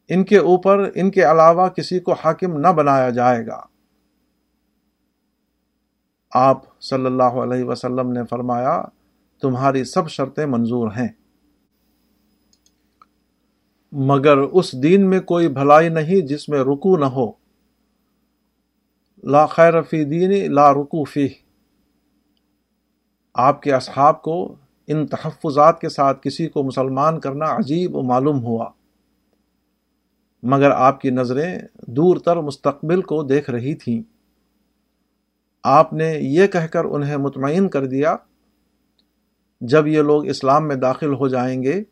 ان 0.09 0.25
کے 0.25 0.39
اوپر، 0.39 0.91
ان 0.95 1.11
کے 1.11 1.23
علاوہ 1.23 1.69
کسی 1.69 2.01
کو 2.01 2.13
حاکم 2.13 2.61
نہ 2.61 2.69
بنایا 2.69 3.11
جائے 3.11 3.47
گا۔ 3.47 3.74
آپ 6.35 6.81
صلی 6.81 7.07
اللہ 7.07 7.23
علیہ 7.23 7.65
وسلم 7.65 8.13
نے 8.13 8.21
فرمایا، 8.31 8.83
تمہاری 9.43 9.85
سب 9.85 10.09
شرطیں 10.09 10.47
منظور 10.47 10.89
ہیں۔ 10.89 11.09
مگر 13.93 14.39
اس 14.39 14.83
دین 14.83 15.11
میں 15.11 15.21
کوئی 15.21 15.49
بھلائی 15.49 15.89
نہیں 15.89 16.21
جس 16.21 16.49
میں 16.49 16.59
رکو 16.59 16.97
نہ 16.97 17.05
ہو۔ 17.05 17.33
لا 19.25 19.47
خیر 19.47 19.83
فی 19.83 20.05
دین 20.05 20.55
لا 20.55 20.73
رکو 20.73 21.05
فی 21.05 21.29
آپ 23.35 23.63
کے 23.63 23.73
اصحاب 23.73 24.23
کو 24.23 24.55
ان 24.87 25.07
تحفظات 25.07 25.81
کے 25.81 25.89
ساتھ 25.89 26.19
کسی 26.23 26.49
کو 26.49 26.63
مسلمان 26.63 27.21
کرنا 27.21 27.47
عجیب 27.47 27.97
و 27.97 28.03
معلوم 28.03 28.45
ہوا۔ 28.45 28.71
مگر 30.43 30.71
آپ 30.71 31.01
کی 31.01 31.11
نظریں 31.11 31.59
دور 31.87 32.17
تر 32.17 32.37
مستقبل 32.37 33.03
کو 33.03 33.23
دیکھ 33.23 33.51
رہی 33.51 33.75
تھیں۔ 33.75 34.14
آپ 35.65 35.93
نے 35.93 36.13
یہ 36.21 36.47
کہہ 36.47 36.67
کر 36.67 36.85
انہیں 36.85 37.17
مطمئن 37.17 37.69
کر 37.69 37.87
دیا، 37.87 38.17
جب 39.61 39.87
یہ 39.87 40.03
لوگ 40.03 40.27
اسلام 40.27 40.69
میں 40.69 40.77
داخل 40.77 41.15
ہو 41.15 41.29
جائیں 41.29 41.63
گے، 41.63 41.83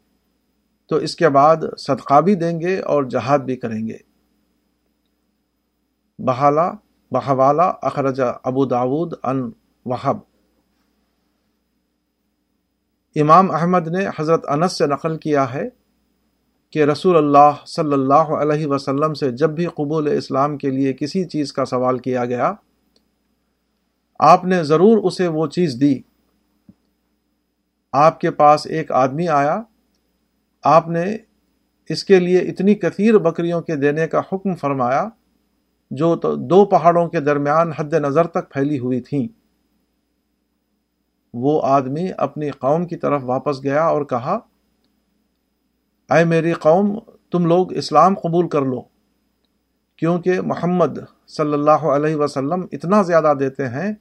تو 0.90 0.96
اس 0.96 1.16
کے 1.16 1.28
بعد 1.28 1.56
صدقہ 1.78 2.20
بھی 2.20 2.34
دیں 2.34 2.60
گے 2.60 2.78
اور 2.78 3.04
جہاد 3.04 3.38
بھی 3.38 3.56
کریں 3.56 3.88
گے۔ 3.88 3.96
بحالہ 6.18 6.70
بحوالہ 7.12 7.62
اخرج 7.62 8.20
ابو 8.44 8.64
داود 8.64 9.12
ان 9.22 9.50
وحب 9.86 10.18
امام 13.16 13.50
احمد 13.50 13.88
نے 13.88 14.06
حضرت 14.18 14.44
انس 14.48 14.78
سے 14.78 14.86
نقل 14.86 15.16
کیا 15.16 15.54
ہے 15.54 15.68
کہ 16.70 16.84
رسول 16.84 17.16
اللہ 17.16 17.64
صلی 17.66 17.92
اللہ 17.92 18.30
علیہ 18.34 18.66
وسلم 18.66 19.14
سے 19.14 19.30
جب 19.30 19.50
بھی 19.50 19.66
قبول 19.66 20.08
اسلام 20.12 20.58
کے 20.58 20.70
لیے 20.70 20.92
کسی 20.92 21.24
چیز 21.24 21.52
کا 21.52 21.64
سوال 21.64 21.98
کیا 21.98 22.24
گیا 22.24 22.52
آپ 24.24 24.44
نے 24.44 24.64
ضرور 24.64 24.98
اسے 24.98 25.26
وہ 25.26 25.46
چیز 25.46 25.76
دی۔ 25.80 26.00
آپ 27.92 28.20
کے 28.20 28.30
پاس 28.30 28.66
ایک 28.66 28.92
آدمی 28.92 29.28
آیا۔ 29.28 29.62
آپ 30.64 30.88
نے 30.88 31.16
اس 31.88 32.04
کے 32.04 32.20
لیے 32.20 32.38
اتنی 32.38 32.74
کثیر 32.74 33.18
بکریوں 33.18 33.60
کے 33.60 33.76
دینے 33.76 34.08
کا 34.08 34.20
حکم 34.32 34.54
فرمایا، 34.54 35.08
جو 35.90 36.16
تو 36.16 36.36
دو 36.36 36.64
پہاڑوں 36.64 37.08
کے 37.08 37.20
درمیان 37.20 37.72
حد 37.72 37.92
نظر 37.92 38.26
تک 38.26 38.52
پھیلی 38.52 38.78
ہوئی 38.78 39.00
تھیں۔ 39.00 39.28
وہ 41.34 41.60
آدمی 41.64 42.08
اپنی 42.18 42.50
قوم 42.50 42.86
کی 42.86 42.96
طرف 42.96 43.22
واپس 43.24 43.62
گیا 43.62 43.84
اور 43.84 44.04
کہا، 44.04 44.38
اے 46.10 46.24
میری 46.24 46.52
قوم، 46.52 46.98
تم 47.30 47.46
لوگ 47.46 47.72
اسلام 47.72 48.14
قبول 48.14 48.48
کر 48.48 48.62
لو، 48.62 48.82
کیونکہ 49.96 50.40
محمد 50.40 50.98
صلی 51.28 51.52
اللہ 51.52 51.84
علیہ 51.94 52.16
وسلم 52.16 52.66
اتنا 52.72 53.02
زیادہ 53.02 53.32
دیتے 53.40 53.68
ہیں 53.68 53.92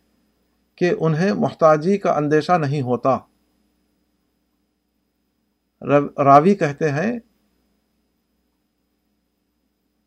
کہ 0.76 0.94
انہیں 1.00 1.34
محتاجی 1.34 1.98
کا 1.98 2.12
اندیشہ 2.12 2.52
نہیں 2.52 2.82
ہوتا۔ 2.82 3.18
راوی 6.24 6.56
کہتے 6.56 6.90
ہیں، 6.90 7.20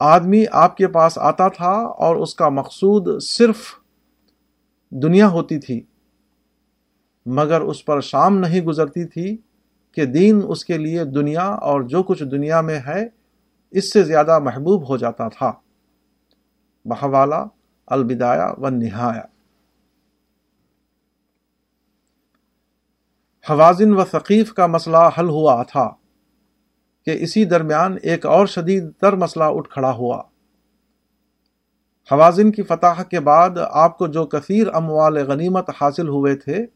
آدمی 0.01 0.45
آپ 0.53 0.77
کے 0.77 0.89
پاس 0.89 1.19
آتا 1.19 1.49
تھا 1.49 1.73
اور 1.99 2.17
اس 2.17 2.35
کا 2.35 2.49
مقصود 2.49 3.09
صرف 3.23 3.59
دنیا 4.91 5.29
ہوتی 5.29 5.59
تھی، 5.59 5.81
مگر 7.27 7.61
اس 7.61 7.85
پر 7.85 8.01
شام 8.01 8.39
نہیں 8.39 8.61
گزرتی 8.61 9.05
تھی 9.05 9.37
کہ 9.93 10.05
دین 10.05 10.41
اس 10.49 10.65
کے 10.65 10.79
لیے 10.79 11.05
دنیا 11.05 11.45
اور 11.45 11.83
جو 11.83 12.03
کچھ 12.03 12.23
دنیا 12.25 12.61
میں 12.61 12.81
ہے، 12.87 13.07
اس 13.71 13.93
سے 13.93 14.03
زیادہ 14.03 14.39
محبوب 14.39 14.89
ہو 14.89 14.97
جاتا 14.97 15.29
تھا۔ 15.29 15.53
بحوالہ 16.85 17.45
البدایہ 17.87 18.49
و 18.59 18.69
نہایا 18.69 19.23
حوازن 23.51 23.93
و 23.93 24.05
ثقیف 24.11 24.53
کا 24.53 24.67
مسئلہ 24.67 25.11
حل 25.19 25.29
ہوا 25.29 25.63
تھا 25.63 25.91
کہ 27.05 27.11
اسی 27.11 27.45
درمیان 27.45 27.97
ایک 28.03 28.27
اور 28.27 28.47
شدید 28.47 28.93
تر 29.01 29.13
مسئلہ 29.13 29.45
اٹھ 29.45 29.69
کھڑا 29.69 29.91
ہوا۔ 29.91 30.23
حوازن 32.13 32.53
کی 32.53 32.63
فتح 32.63 33.03
کے 33.03 33.21
بعد 33.21 33.51
آپ 33.71 33.99
کو 33.99 34.07
جو 34.07 34.27
کثیر 34.27 34.75
اموال 34.75 35.17
غنیمت 35.17 35.71
حاصل 35.81 36.09
ہوئے 36.09 36.37
تھے، 36.37 36.67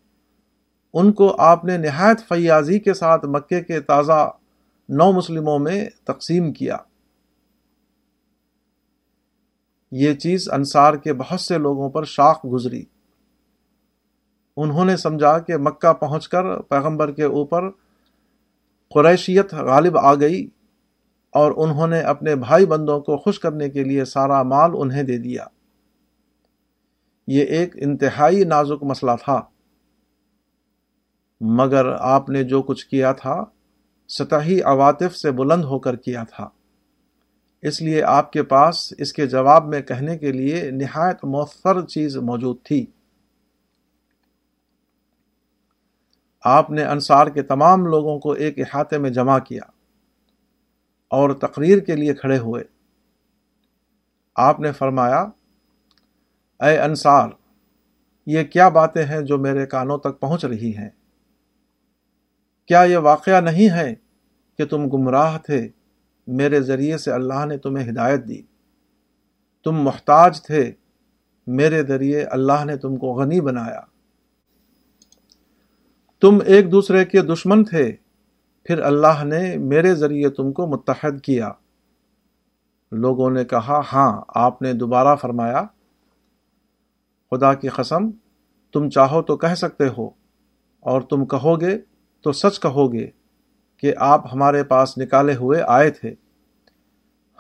ان 0.95 1.13
کو 1.13 1.37
آپ 1.39 1.65
نے 1.65 1.77
نہایت 1.77 2.21
فیاضی 2.29 2.79
کے 2.79 2.95
ساتھ 2.95 3.25
مکے 3.25 3.61
کے 3.61 3.81
تازہ 3.81 4.31
نو 4.89 5.13
مسلموں 5.13 5.59
میں 5.59 5.89
تقسیم 6.05 6.53
کیا۔ 6.53 6.77
یہ 9.93 10.15
چیز 10.15 10.49
انصار 10.53 10.95
کے 10.95 11.13
بہت 11.13 11.41
سے 11.41 11.59
لوگوں 11.59 11.91
پر 11.91 12.05
شاخ 12.05 12.39
گزری۔ 12.53 12.85
انہوں 14.61 14.85
نے 14.85 14.97
سمجھا 14.97 15.39
کہ 15.39 15.57
مکہ 15.57 15.93
پہنچ 15.93 16.29
کر 16.29 16.61
پیغمبر 16.61 17.11
کے 17.11 17.25
اوپر 17.25 17.71
قریشیت 18.95 19.55
غالب 19.55 19.99
آ 19.99 20.15
گئی 20.15 20.49
اور 21.31 21.53
انہوں 21.57 21.87
نے 21.87 22.01
اپنے 22.01 22.35
بھائی 22.35 22.67
بندوں 22.67 23.01
کو 23.01 23.17
خوش 23.17 23.41
کرنے 23.41 23.69
کے 23.69 23.85
لیے 23.85 24.05
سارا 24.05 24.43
مال 24.43 24.71
انہیں 24.75 25.03
دے 25.03 25.19
دیا۔ 25.19 25.45
یہ 27.27 27.45
ایک 27.45 27.77
انتہائی 27.77 28.45
نازک 28.45 28.83
مسئلہ 28.83 29.11
تھا۔ 29.25 29.41
مگر 31.41 31.87
آپ 31.99 32.29
نے 32.29 32.45
جو 32.45 32.63
کچھ 32.63 32.87
کیا 32.87 33.13
تھا، 33.13 33.45
سطحی 34.09 34.63
عواطف 34.63 35.17
سے 35.17 35.31
بلند 35.31 35.65
ہو 35.65 35.79
کر 35.79 35.97
کیا 35.97 36.25
تھا۔ 36.25 36.49
اس 37.63 37.83
لیے 37.83 38.03
آپ 38.03 38.33
کے 38.33 38.43
پاس 38.43 38.95
اس 38.99 39.13
کے 39.13 39.27
جواب 39.27 39.67
میں 39.67 39.81
کہنے 39.81 40.19
کے 40.19 40.33
لیے 40.33 40.71
نہایت 40.71 41.25
مؤثر 41.25 41.87
چیز 41.87 42.17
موجود 42.17 42.57
تھی۔ 42.63 42.87
آپ 46.49 46.71
نے 46.71 46.85
انصار 46.85 47.27
کے 47.27 47.43
تمام 47.43 47.87
لوگوں 47.87 48.19
کو 48.19 48.33
ایک 48.33 48.59
احاطے 48.59 48.99
میں 48.99 49.11
جمع 49.11 49.39
کیا 49.39 49.63
اور 51.09 51.31
تقریر 51.31 51.79
کے 51.79 51.97
لیے 51.97 52.15
کھڑے 52.15 52.39
ہوئے۔ 52.39 52.65
آپ 54.37 54.61
نے 54.61 54.73
فرمایا، 54.73 55.21
اے 56.61 56.79
انصار، 56.79 57.29
یہ 58.27 58.43
کیا 58.43 58.69
باتیں 58.69 59.05
ہیں 59.05 59.21
جو 59.21 59.39
میرے 59.39 59.67
کانوں 59.67 59.99
تک 59.99 60.21
پہنچ 60.21 60.45
رہی 60.45 60.77
ہیں؟ 60.77 60.91
کیا 62.67 62.83
یہ 62.83 62.97
واقعہ 62.97 63.41
نہیں 63.41 63.71
ہے 63.71 63.95
کہ 64.59 64.65
تم 64.65 64.89
گمراہ 64.89 65.39
تھے؟ 65.39 65.69
میرے 66.27 66.61
ذریعے 66.61 66.99
سے 66.99 67.13
اللہ 67.13 67.47
نے 67.47 67.59
تمہیں 67.59 67.91
ہدایت 67.91 68.29
دی۔ 68.29 68.43
تم 69.65 69.73
محتاج 69.73 70.43
تھے، 70.43 70.73
میرے 71.47 71.83
ذریعے 71.83 72.25
اللہ 72.25 72.65
نے 72.65 72.77
تم 72.77 72.97
کو 72.97 73.15
غنی 73.15 73.41
بنایا۔ 73.41 73.81
تم 76.21 76.39
ایک 76.47 76.73
دوسرے 76.73 77.05
کے 77.05 77.23
دشمن 77.23 77.65
تھے۔ 77.65 77.97
پھر 78.65 78.79
اللہ 78.79 79.25
نے 79.25 79.57
میرے 79.57 79.95
ذریعے 79.95 80.29
تم 80.29 80.53
کو 80.53 80.67
متحد 80.67 81.21
کیا۔ 81.21 81.53
لوگوں 82.93 83.31
نے 83.31 83.45
کہا 83.45 83.81
ہاں 83.93 84.23
آپ 84.29 84.63
نے 84.63 84.73
دوبارہ 84.73 85.17
فرمایا، 85.17 85.63
خدا 87.31 87.55
کی 87.55 87.69
قسم، 87.69 88.11
تم 88.73 88.91
چاہو 88.91 89.23
تو 89.23 89.37
کہہ 89.37 89.55
سکتے 89.55 89.85
ہو، 89.99 90.11
اور 90.81 91.03
تم 91.03 91.27
کہو 91.27 91.61
گے 91.61 91.79
تو 92.21 92.33
سچ 92.33 92.61
کہو 92.61 92.93
گے 92.93 93.11
کہ 93.77 93.95
آپ 93.97 94.27
ہمارے 94.33 94.65
پاس 94.65 94.99
نکالے 94.99 95.35
ہوئے 95.35 95.63
آئے 95.67 95.91
تھے۔ 95.91 96.15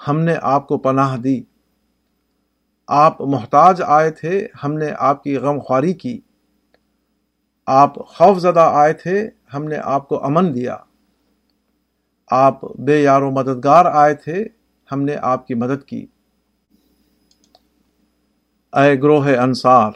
ہم 0.08 0.20
نے 0.20 0.34
آپ 0.42 0.68
کو 0.68 0.78
پناہ 0.78 1.16
دی۔ 1.16 1.42
آپ 2.86 3.20
محتاج 3.20 3.82
آئے 3.86 4.10
تھے، 4.10 4.46
ہم 4.64 4.72
نے 4.72 4.86
آپ 4.98 5.22
کی 5.22 5.36
غم 5.36 5.58
خواری 5.58 5.94
کی۔ 5.94 6.20
آپ 7.68 7.94
خوف 8.08 8.38
زدہ 8.38 8.68
آئے 8.74 8.92
تھے، 8.92 9.28
ہم 9.54 9.64
نے 9.64 9.76
آپ 9.84 10.08
کو 10.08 10.24
امن 10.24 10.54
دیا۔ 10.54 10.76
آپ 12.30 12.64
بے 12.78 13.00
یار 13.02 13.22
و 13.22 13.30
مددگار 13.30 13.84
آئے 13.84 14.14
تھے، 14.14 14.44
ہم 14.88 15.02
نے 15.02 15.16
آپ 15.22 15.46
کی 15.46 15.54
مدد 15.54 15.84
کی۔ 15.84 16.06
اے 18.72 18.94
گروہ 19.02 19.26
انصار، 19.42 19.92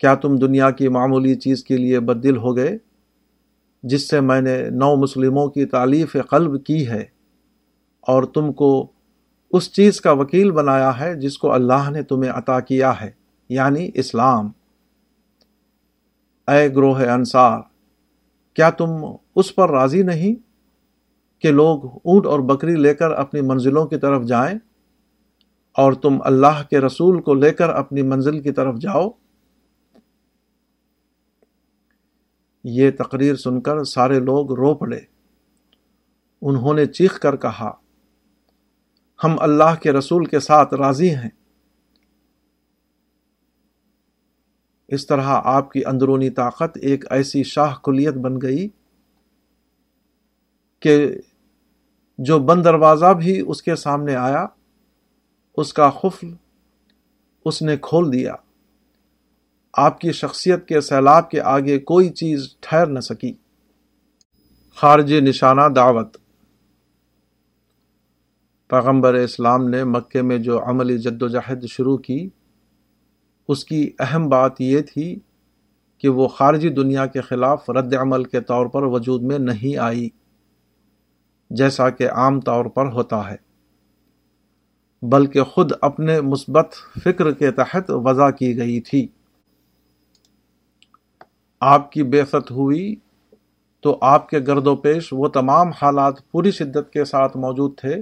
کیا 0.00 0.14
تم 0.14 0.36
دنیا 0.36 0.70
کی 0.70 0.88
معمولی 0.88 1.34
چیز 1.34 1.64
کے 1.64 1.76
لیے 1.76 2.00
بدل 2.00 2.36
ہو 2.36 2.56
گئے، 2.56 2.76
جس 3.84 4.08
سے 4.10 4.20
میں 4.20 4.40
نے 4.40 4.58
نو 4.70 4.94
مسلموں 4.96 5.48
کی 5.48 5.64
تعلیف 5.66 6.16
قلب 6.30 6.64
کی 6.64 6.86
ہے، 6.88 7.04
اور 8.06 8.22
تم 8.24 8.52
کو 8.52 8.72
اس 9.52 9.72
چیز 9.72 10.00
کا 10.00 10.12
وکیل 10.12 10.50
بنایا 10.50 10.98
ہے 11.00 11.14
جس 11.14 11.38
کو 11.38 11.52
اللہ 11.52 11.90
نے 11.90 12.02
تمہیں 12.02 12.30
عطا 12.30 12.60
کیا 12.60 12.92
ہے 13.00 13.10
یعنی 13.50 13.90
اسلام؟ 13.94 14.50
اے 16.48 16.68
گروہ 16.68 16.98
انصار، 16.98 17.60
کیا 18.54 18.70
تم 18.70 18.88
اس 19.34 19.54
پر 19.54 19.70
راضی 19.70 20.02
نہیں 20.02 20.34
کہ 21.40 21.50
لوگ 21.50 21.84
اونٹ 21.84 22.26
اور 22.26 22.40
بکری 22.40 22.74
لے 22.74 22.94
کر 22.94 23.10
اپنی 23.10 23.40
منزلوں 23.40 23.86
کی 23.86 23.96
طرف 23.96 24.24
جائیں 24.24 24.58
اور 25.72 25.92
تم 25.92 26.18
اللہ 26.24 26.62
کے 26.70 26.80
رسول 26.80 27.22
کو 27.22 27.34
لے 27.34 27.50
کر 27.50 27.68
اپنی 27.68 28.02
منزل 28.02 28.40
کی 28.40 28.52
طرف 28.52 28.74
جاؤ؟ 28.76 29.10
یہ 32.64 32.90
تقریر 32.98 33.36
سن 33.36 33.60
کر 33.60 33.84
سارے 33.84 34.20
لوگ 34.20 34.52
رو 34.52 34.74
پڑے۔ 34.74 35.00
انہوں 36.42 36.74
نے 36.74 36.86
چیخ 36.86 37.20
کر 37.20 37.36
کہا، 37.36 37.72
ہم 39.24 39.36
اللہ 39.38 39.74
کے 39.82 39.92
رسول 39.92 40.24
کے 40.24 40.40
ساتھ 40.40 40.74
راضی 40.74 41.14
ہیں۔ 41.14 41.30
اس 44.92 45.06
طرح 45.06 45.40
آپ 45.44 45.72
کی 45.72 45.84
اندرونی 45.84 46.30
طاقت 46.30 46.78
ایک 46.82 47.12
ایسی 47.12 47.42
شاہ 47.42 47.74
کلیت 47.84 48.14
بن 48.14 48.40
گئی 48.42 48.68
کہ 50.80 51.06
جو 52.18 52.38
بند 52.38 52.64
دروازہ 52.64 53.14
بھی 53.14 53.42
اس 53.46 53.62
کے 53.62 53.76
سامنے 53.76 54.14
آیا، 54.14 54.46
اس 55.56 55.74
کا 55.74 55.90
خفل 55.90 56.34
اس 57.44 57.62
نے 57.62 57.76
کھول 57.76 58.12
دیا۔ 58.12 58.34
آپ 59.72 60.00
کی 60.00 60.12
شخصیت 60.12 60.68
کے 60.68 60.80
سیلاب 60.80 61.30
کے 61.30 61.40
آگے 61.40 61.78
کوئی 61.78 62.10
چیز 62.10 62.56
ٹھہر 62.60 62.86
نہ 62.86 63.00
سکی۔ 63.00 63.32
خارجی 64.76 65.20
نشانہ 65.20 65.68
دعوت۔ 65.76 66.16
پیغمبر 68.68 69.14
اسلام 69.14 69.68
نے 69.68 69.84
مکے 69.84 70.22
میں 70.22 70.38
جو 70.38 70.64
عملی 70.64 70.98
جد 70.98 71.22
و 71.22 71.28
جہد 71.28 71.64
شروع 71.66 71.96
کی 71.96 72.28
اس 73.52 73.64
کی 73.64 73.90
اہم 73.98 74.28
بات 74.28 74.60
یہ 74.60 74.80
تھی 74.80 75.18
کہ 75.98 76.08
وہ 76.08 76.28
خارجی 76.28 76.68
دنیا 76.68 77.06
کے 77.06 77.20
خلاف 77.20 77.70
رد 77.70 77.94
عمل 77.94 78.24
کے 78.24 78.40
طور 78.40 78.66
پر 78.66 78.82
وجود 78.82 79.22
میں 79.22 79.38
نہیں 79.38 79.78
آئی، 79.78 80.08
جیسا 81.50 81.90
کہ 81.90 82.10
عام 82.10 82.40
طور 82.40 82.64
پر 82.64 82.86
ہوتا 82.86 83.30
ہے۔ 83.30 83.36
بلکہ 85.02 85.42
خود 85.42 85.72
اپنے 85.80 86.20
مثبت 86.20 86.74
فکر 87.04 87.32
کے 87.32 87.50
تحت 87.50 87.90
وضع 87.90 88.30
کی 88.30 88.56
گئی 88.56 88.80
تھی۔ 88.80 89.06
آپ 91.60 91.92
کی 91.92 92.02
بےست 92.02 92.50
ہوئی 92.50 92.96
تو 93.80 93.98
آپ 94.00 94.28
کے 94.28 94.38
گرد 94.38 94.66
و 94.66 94.76
پیش 94.76 95.08
وہ 95.12 95.28
تمام 95.28 95.68
حالات 95.82 96.30
پوری 96.30 96.50
شدت 96.50 96.92
کے 96.92 97.04
ساتھ 97.04 97.36
موجود 97.36 97.78
تھے۔ 97.78 97.96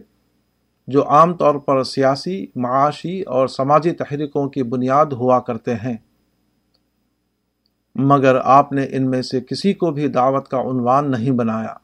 جو 0.91 1.09
عام 1.09 1.35
طور 1.37 1.55
پر 1.55 1.83
سیاسی، 1.83 2.47
معاشی 2.57 3.23
اور 3.23 3.49
سماجی 3.49 3.91
تحریکوں 3.91 4.49
کی 4.49 4.63
بنیاد 4.63 5.07
ہوا 5.07 5.41
کرتے 5.41 5.75
ہیں۔ 5.75 5.97
مگر 7.95 8.37
آپ 8.45 8.73
نے 8.73 8.87
ان 8.91 9.11
میں 9.11 9.23
سے 9.23 9.41
کسی 9.41 9.75
کو 9.75 9.91
بھی 9.91 10.09
دعوت 10.09 10.49
کا 10.49 10.61
عنوان 10.61 11.11
نہیں 11.11 11.31
بنایا۔ 11.31 11.75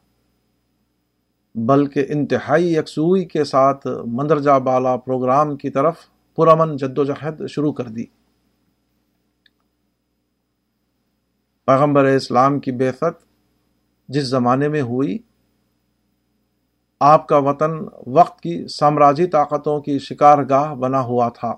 بلکہ 1.55 2.05
انتہائی 2.09 2.75
یکسوئی 2.75 3.25
کے 3.25 3.43
ساتھ 3.43 3.87
مندرجہ 4.05 4.59
بالا 4.59 4.97
پروگرام 4.97 5.55
کی 5.55 5.69
طرف 5.69 5.95
پرامن 6.35 6.77
جدوجہد 6.77 7.47
شروع 7.49 7.73
کر 7.73 7.83
دی۔ 7.83 8.05
پیغمبر 11.65 12.03
اسلام 12.03 12.59
کی 12.59 12.71
بیفت 12.71 13.25
جس 14.07 14.23
زمانے 14.23 14.67
میں 14.67 14.81
ہوئی 14.81 15.17
آپ 16.99 17.27
کا 17.27 17.37
وطن 17.37 17.71
وقت 18.07 18.41
کی 18.41 18.67
سامراجی 18.67 19.27
طاقتوں 19.27 19.81
کی 19.81 19.99
شکار 19.99 20.37
گاہ 20.49 20.75
بنا 20.75 21.01
ہوا 21.01 21.29
تھا۔ 21.29 21.55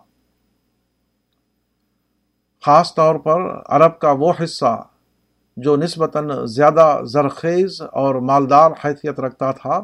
خاص 2.65 2.95
طور 2.95 3.15
پر 3.15 3.41
عرب 3.65 3.99
کا 3.99 4.12
وہ 4.12 4.34
حصہ 4.43 4.84
جو 5.58 5.75
نسبتاً 5.75 6.32
زیادہ 6.45 6.99
زرخیز 7.04 7.82
اور 7.82 8.15
مالدار 8.15 8.71
حیثیت 8.71 9.19
رکھتا 9.19 9.52
تھا، 9.52 9.82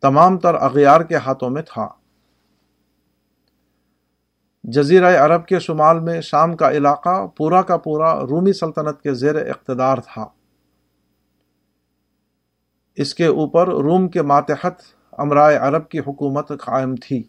تمام 0.00 0.38
تر 0.38 0.54
اغیار 0.54 1.00
کے 1.00 1.16
ہاتھوں 1.16 1.50
میں 1.50 1.62
تھا۔ 1.62 1.88
جزیرہ 4.64 5.24
عرب 5.24 5.46
کے 5.46 5.58
شمال 5.58 6.00
میں 6.00 6.20
شام 6.20 6.56
کا 6.56 6.70
علاقہ 6.70 7.26
پورا 7.26 7.62
کا 7.62 7.76
پورا 7.76 8.20
رومی 8.20 8.52
سلطنت 8.52 9.02
کے 9.02 9.14
زیر 9.14 9.50
اقتدار 9.50 9.98
تھا۔ 9.98 10.26
اس 12.94 13.14
کے 13.14 13.26
اوپر 13.26 13.68
روم 13.68 14.08
کے 14.08 14.22
ماتحت 14.22 14.80
امرائے 15.12 15.56
عرب 15.56 15.88
کی 15.88 15.98
حکومت 15.98 16.48
قائم 16.48 16.94
تھی۔ 16.94 17.22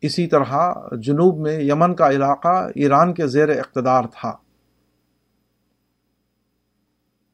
اسی 0.00 0.26
طرح 0.26 0.72
جنوب 1.00 1.38
میں 1.38 1.60
یمن 1.60 1.94
کا 1.94 2.10
علاقہ 2.10 2.68
ایران 2.74 3.14
کے 3.14 3.26
زیر 3.26 3.48
اقتدار 3.48 4.02
تھا۔ 4.04 4.36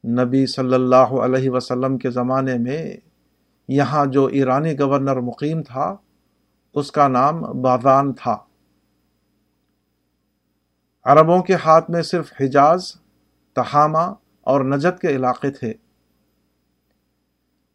نبی 0.05 0.47
صلی 0.47 0.75
اللہ 0.75 0.97
علیہ 0.97 1.51
وسلم 1.51 1.99
کے 1.99 2.11
زمانے 2.11 2.59
میں 2.59 2.97
یہاں 3.69 4.07
جو 4.07 4.27
ایرانی 4.27 4.79
گورنر 4.79 5.21
مقیم 5.21 5.63
تھا، 5.63 5.97
اس 6.75 6.93
کا 6.93 7.09
نام 7.09 7.41
بادان 7.41 8.13
تھا۔ 8.13 8.37
عربوں 11.05 11.43
کے 11.43 11.55
ہاتھ 11.55 11.91
میں 11.91 12.03
صرف 12.03 12.33
حجاز، 12.41 12.93
تہامہ 13.55 14.13
اور 14.49 14.61
نجد 14.65 15.01
کے 15.01 15.09
علاقے 15.09 15.51
تھے۔ 15.51 15.73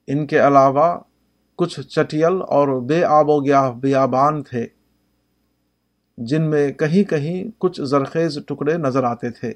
ان 0.08 0.26
کے 0.28 0.40
علاوہ 0.40 0.88
کچھ 1.56 1.80
چٹیل 1.80 2.42
اور 2.50 2.68
بے 2.82 3.04
آب 3.06 3.30
و 3.30 3.40
گیا، 3.40 3.70
بیابان 3.72 4.42
تھے، 4.44 4.66
جن 6.18 6.50
میں 6.50 6.72
کہیں 6.72 7.04
کہیں 7.04 7.44
کچھ 7.58 7.82
زرخیز 7.82 8.38
ٹکڑے 8.48 8.78
نظر 8.78 9.04
آتے 9.04 9.30
تھے۔ 9.30 9.54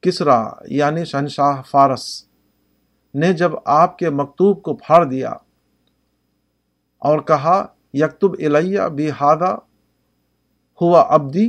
کسرا 0.00 0.38
یعنی 0.70 1.04
شہنشاہ 1.04 1.62
فارس 1.62 2.04
نے 3.14 3.32
جب 3.32 3.52
آپ 3.64 3.98
کے 3.98 4.10
مکتوب 4.10 4.62
کو 4.62 4.74
پھاڑ 4.76 5.04
دیا 5.04 5.30
اور 7.02 7.18
کہا، 7.20 7.64
یکتب 7.94 8.32
الیہ 8.38 8.82
بھی 8.96 9.10
ہادہ 9.10 9.56
ہوا 10.80 11.00
ابدی 11.10 11.48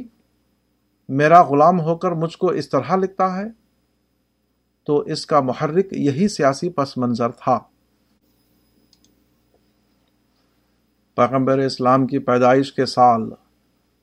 میرا 1.10 1.42
غلام 1.42 1.80
ہو 1.80 1.98
کر 1.98 2.12
مجھ 2.12 2.38
کو 2.38 2.48
اس 2.48 2.70
طرح 2.70 2.96
لکھتا 2.96 3.38
ہے؟ 3.38 3.46
تو 4.84 4.98
اس 4.98 5.26
کا 5.26 5.40
محرک 5.40 5.86
یہی 5.92 6.28
سیاسی 6.28 6.70
پس 6.70 6.98
منظر 6.98 7.32
تھا۔ 7.32 7.60
پیغمبر 11.16 11.58
اسلام 11.58 12.08
کی 12.08 12.20
پیدائش 12.20 12.74
کے 12.74 12.86
سال 12.86 13.22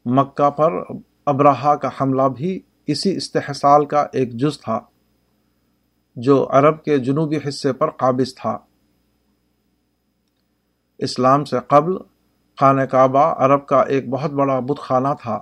مکہ 0.05 0.51
پر 0.51 0.73
ابراہا 1.27 1.75
کا 1.75 1.89
حملہ 2.01 2.29
بھی 2.37 2.61
اسی 2.87 3.17
استحصال 3.17 3.87
کا 3.87 4.07
ایک 4.13 4.33
جز 4.33 4.61
تھا، 4.61 4.81
جو 6.17 6.49
عرب 6.51 6.85
کے 6.85 6.99
جنوبی 6.99 7.39
حصے 7.49 7.73
پر 7.73 7.91
قابض 7.91 8.35
تھا۔ 8.35 8.59
اسلام 10.99 11.45
سے 11.45 11.57
قبل 11.69 11.93
خانہ 12.61 12.83
کعبہ 12.83 13.35
عرب 13.45 13.67
کا 13.67 13.81
ایک 13.81 14.09
بہت 14.09 14.31
بڑا 14.31 14.61
بت 14.61 14.79
خانہ 14.79 15.09
تھا۔ 15.23 15.39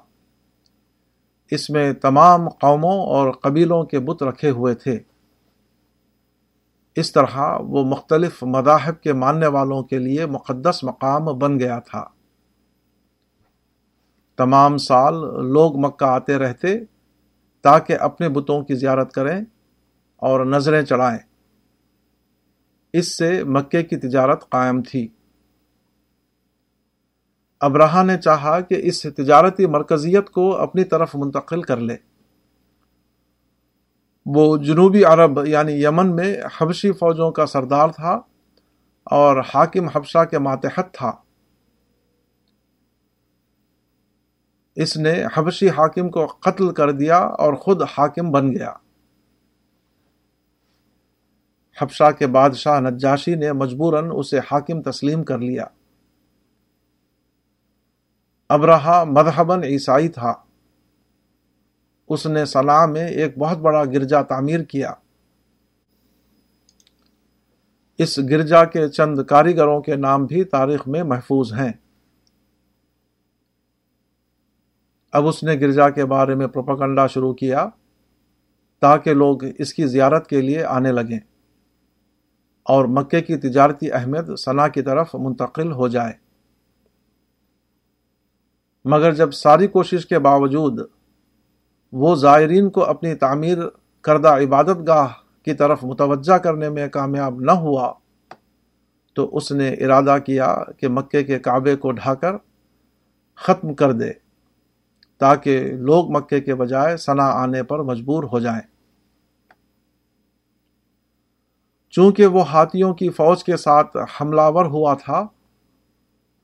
اس 1.51 1.71
میں 1.71 1.93
تمام 1.93 2.49
قوموں 2.49 3.07
اور 3.07 3.33
قبیلوں 3.33 3.85
کے 3.85 4.01
بت 4.01 4.23
رکھے 4.23 4.51
ہوئے 4.51 4.75
تھے۔ 4.75 4.99
اس 6.97 7.13
طرح 7.13 7.59
وہ 7.61 7.85
مختلف 7.85 8.43
مذاہب 8.43 9.01
کے 9.01 9.13
ماننے 9.13 9.47
والوں 9.47 9.83
کے 9.83 9.99
لیے 9.99 10.27
مقدس 10.27 10.85
مقام 10.85 11.25
بن 11.39 11.61
گیا 11.61 11.79
تھا۔ 11.79 12.05
تمام 14.37 14.77
سال 14.77 15.15
لوگ 15.47 15.77
مکہ 15.77 16.05
آتے 16.05 16.39
رہتے 16.39 16.85
تاکہ 17.63 17.97
اپنے 18.01 18.29
بتوں 18.29 18.63
کی 18.63 18.75
زیارت 18.75 19.13
کریں 19.13 19.45
اور 20.17 20.47
نظریں 20.47 20.83
چڑھائیں۔ 20.83 21.19
اس 22.93 23.19
سے 23.19 23.45
مکے 23.45 23.83
کی 23.83 23.97
تجارت 23.97 24.51
قائم 24.51 24.83
تھی۔ 24.83 25.09
ابراہ 27.65 28.03
نے 28.03 28.19
چاہا 28.19 28.61
کہ 28.61 28.81
اس 28.83 29.03
تجارتی 29.03 29.67
مرکزیت 29.67 30.31
کو 30.31 30.57
اپنی 30.57 30.85
طرف 30.85 31.15
منتقل 31.15 31.63
کر 31.63 31.77
لے۔ 31.77 31.97
وہ 34.27 34.57
جنوبی 34.57 35.05
عرب 35.05 35.47
یعنی 35.47 35.85
یمن 35.85 36.17
میں 36.17 36.37
حبشی 36.57 36.93
فوجوں 36.93 37.33
کا 37.33 37.47
سردار 37.47 37.89
تھا 37.89 38.21
اور 39.05 39.43
حاکم 39.55 39.89
حبشہ 39.89 40.25
کے 40.25 40.39
ماتحت 40.39 40.95
تھا۔ 40.95 41.13
اس 44.75 44.97
نے 44.97 45.25
حبشی 45.35 45.69
حاکم 45.69 46.11
کو 46.11 46.27
قتل 46.27 46.73
کر 46.73 46.91
دیا 46.91 47.19
اور 47.19 47.55
خود 47.55 47.83
حاکم 47.83 48.31
بن 48.31 48.53
گیا۔ 48.53 48.73
حبشہ 51.83 52.11
کے 52.19 52.27
بادشاہ 52.27 52.81
نجاشی 52.81 53.35
نے 53.35 53.53
مجبوراً 53.53 54.11
اسے 54.15 54.39
حاکم 54.39 54.83
تسلیم 54.83 55.25
کر 55.25 55.39
لیا۔ 55.39 55.65
ابراہ 58.49 59.05
مذہباً 59.05 59.63
عیسائی 59.63 60.09
تھا۔ 60.09 60.35
اس 62.09 62.27
نے 62.27 62.45
صلاح 62.45 62.87
میں 62.87 63.09
ایک 63.09 63.39
بہت 63.39 63.59
بڑا 63.59 63.85
گرجا 63.85 64.23
تعمیر 64.23 64.63
کیا۔ 64.63 64.93
اس 67.99 68.19
گرجا 68.19 68.65
کے 68.65 68.89
چند 68.89 69.19
کاریگروں 69.29 69.81
کے 69.81 69.97
نام 69.97 70.27
بھی 70.27 70.45
تاریخ 70.45 70.89
میں 70.89 71.03
محفوظ 71.03 71.53
ہیں۔ 71.53 71.73
اب 75.13 75.27
اس 75.27 75.43
نے 75.43 75.55
گرجا 75.55 75.91
کے 75.91 76.05
بارے 76.05 76.35
میں 76.35 76.47
پروپگنڈا 76.47 77.07
شروع 77.07 77.35
کیا 77.35 77.69
تاکہ 78.81 79.15
لوگ 79.15 79.39
اس 79.59 79.75
کی 79.75 79.87
زیارت 79.87 80.27
کے 80.27 80.41
لیے 80.41 80.65
آنے 80.65 80.93
لگیں 80.93 81.19
اور 82.63 82.85
مکے 82.85 83.21
کی 83.21 83.37
تجارتی 83.37 83.93
اہمیت 83.93 84.41
ثنا 84.41 84.69
کی 84.69 84.83
طرف 84.83 85.15
منتقل 85.15 85.73
ہو 85.73 85.89
جائے۔ 85.89 86.24
مگر 88.85 89.13
جب 89.13 89.33
ساری 89.33 89.67
کوشش 89.67 90.07
کے 90.07 90.19
باوجود 90.19 90.81
وہ 91.93 92.15
زائرین 92.15 92.71
کو 92.71 92.85
اپنی 92.85 93.15
تعمیر 93.15 93.59
کردہ 94.01 94.29
عبادت 94.29 94.87
گاہ 94.87 95.07
کی 95.43 95.55
طرف 95.55 95.85
متوجہ 95.85 96.39
کرنے 96.39 96.69
میں 96.69 96.89
کامیاب 96.89 97.41
نہ 97.41 97.51
ہوا، 97.51 97.93
تو 99.15 99.37
اس 99.37 99.53
نے 99.53 99.69
ارادہ 99.73 100.17
کیا 100.27 100.57
کہ 100.79 100.89
مکے 100.89 101.25
کے 101.25 101.39
کعبے 101.39 101.77
کو 101.77 101.91
ڈھا 101.91 102.15
کر 102.15 102.37
ختم 103.37 103.75
کر 103.75 103.93
دے، 103.93 104.13
تاکہ 105.19 105.73
لوگ 105.73 106.11
مکے 106.11 106.41
کے 106.41 106.55
بجائے 106.55 106.97
سنا 106.97 107.27
آنے 107.27 107.63
پر 107.63 107.83
مجبور 107.83 108.25
ہو 108.25 108.39
جائیں۔ 108.39 108.61
چونکہ 111.91 112.27
وہ 112.27 112.49
ہاتھیوں 112.51 112.95
کی 112.95 113.09
فوج 113.09 113.45
کے 113.45 113.57
ساتھ 113.57 113.97
حملہ 114.21 114.43
ور 114.45 114.65
ہوا 114.65 114.95
تھا، 114.95 115.27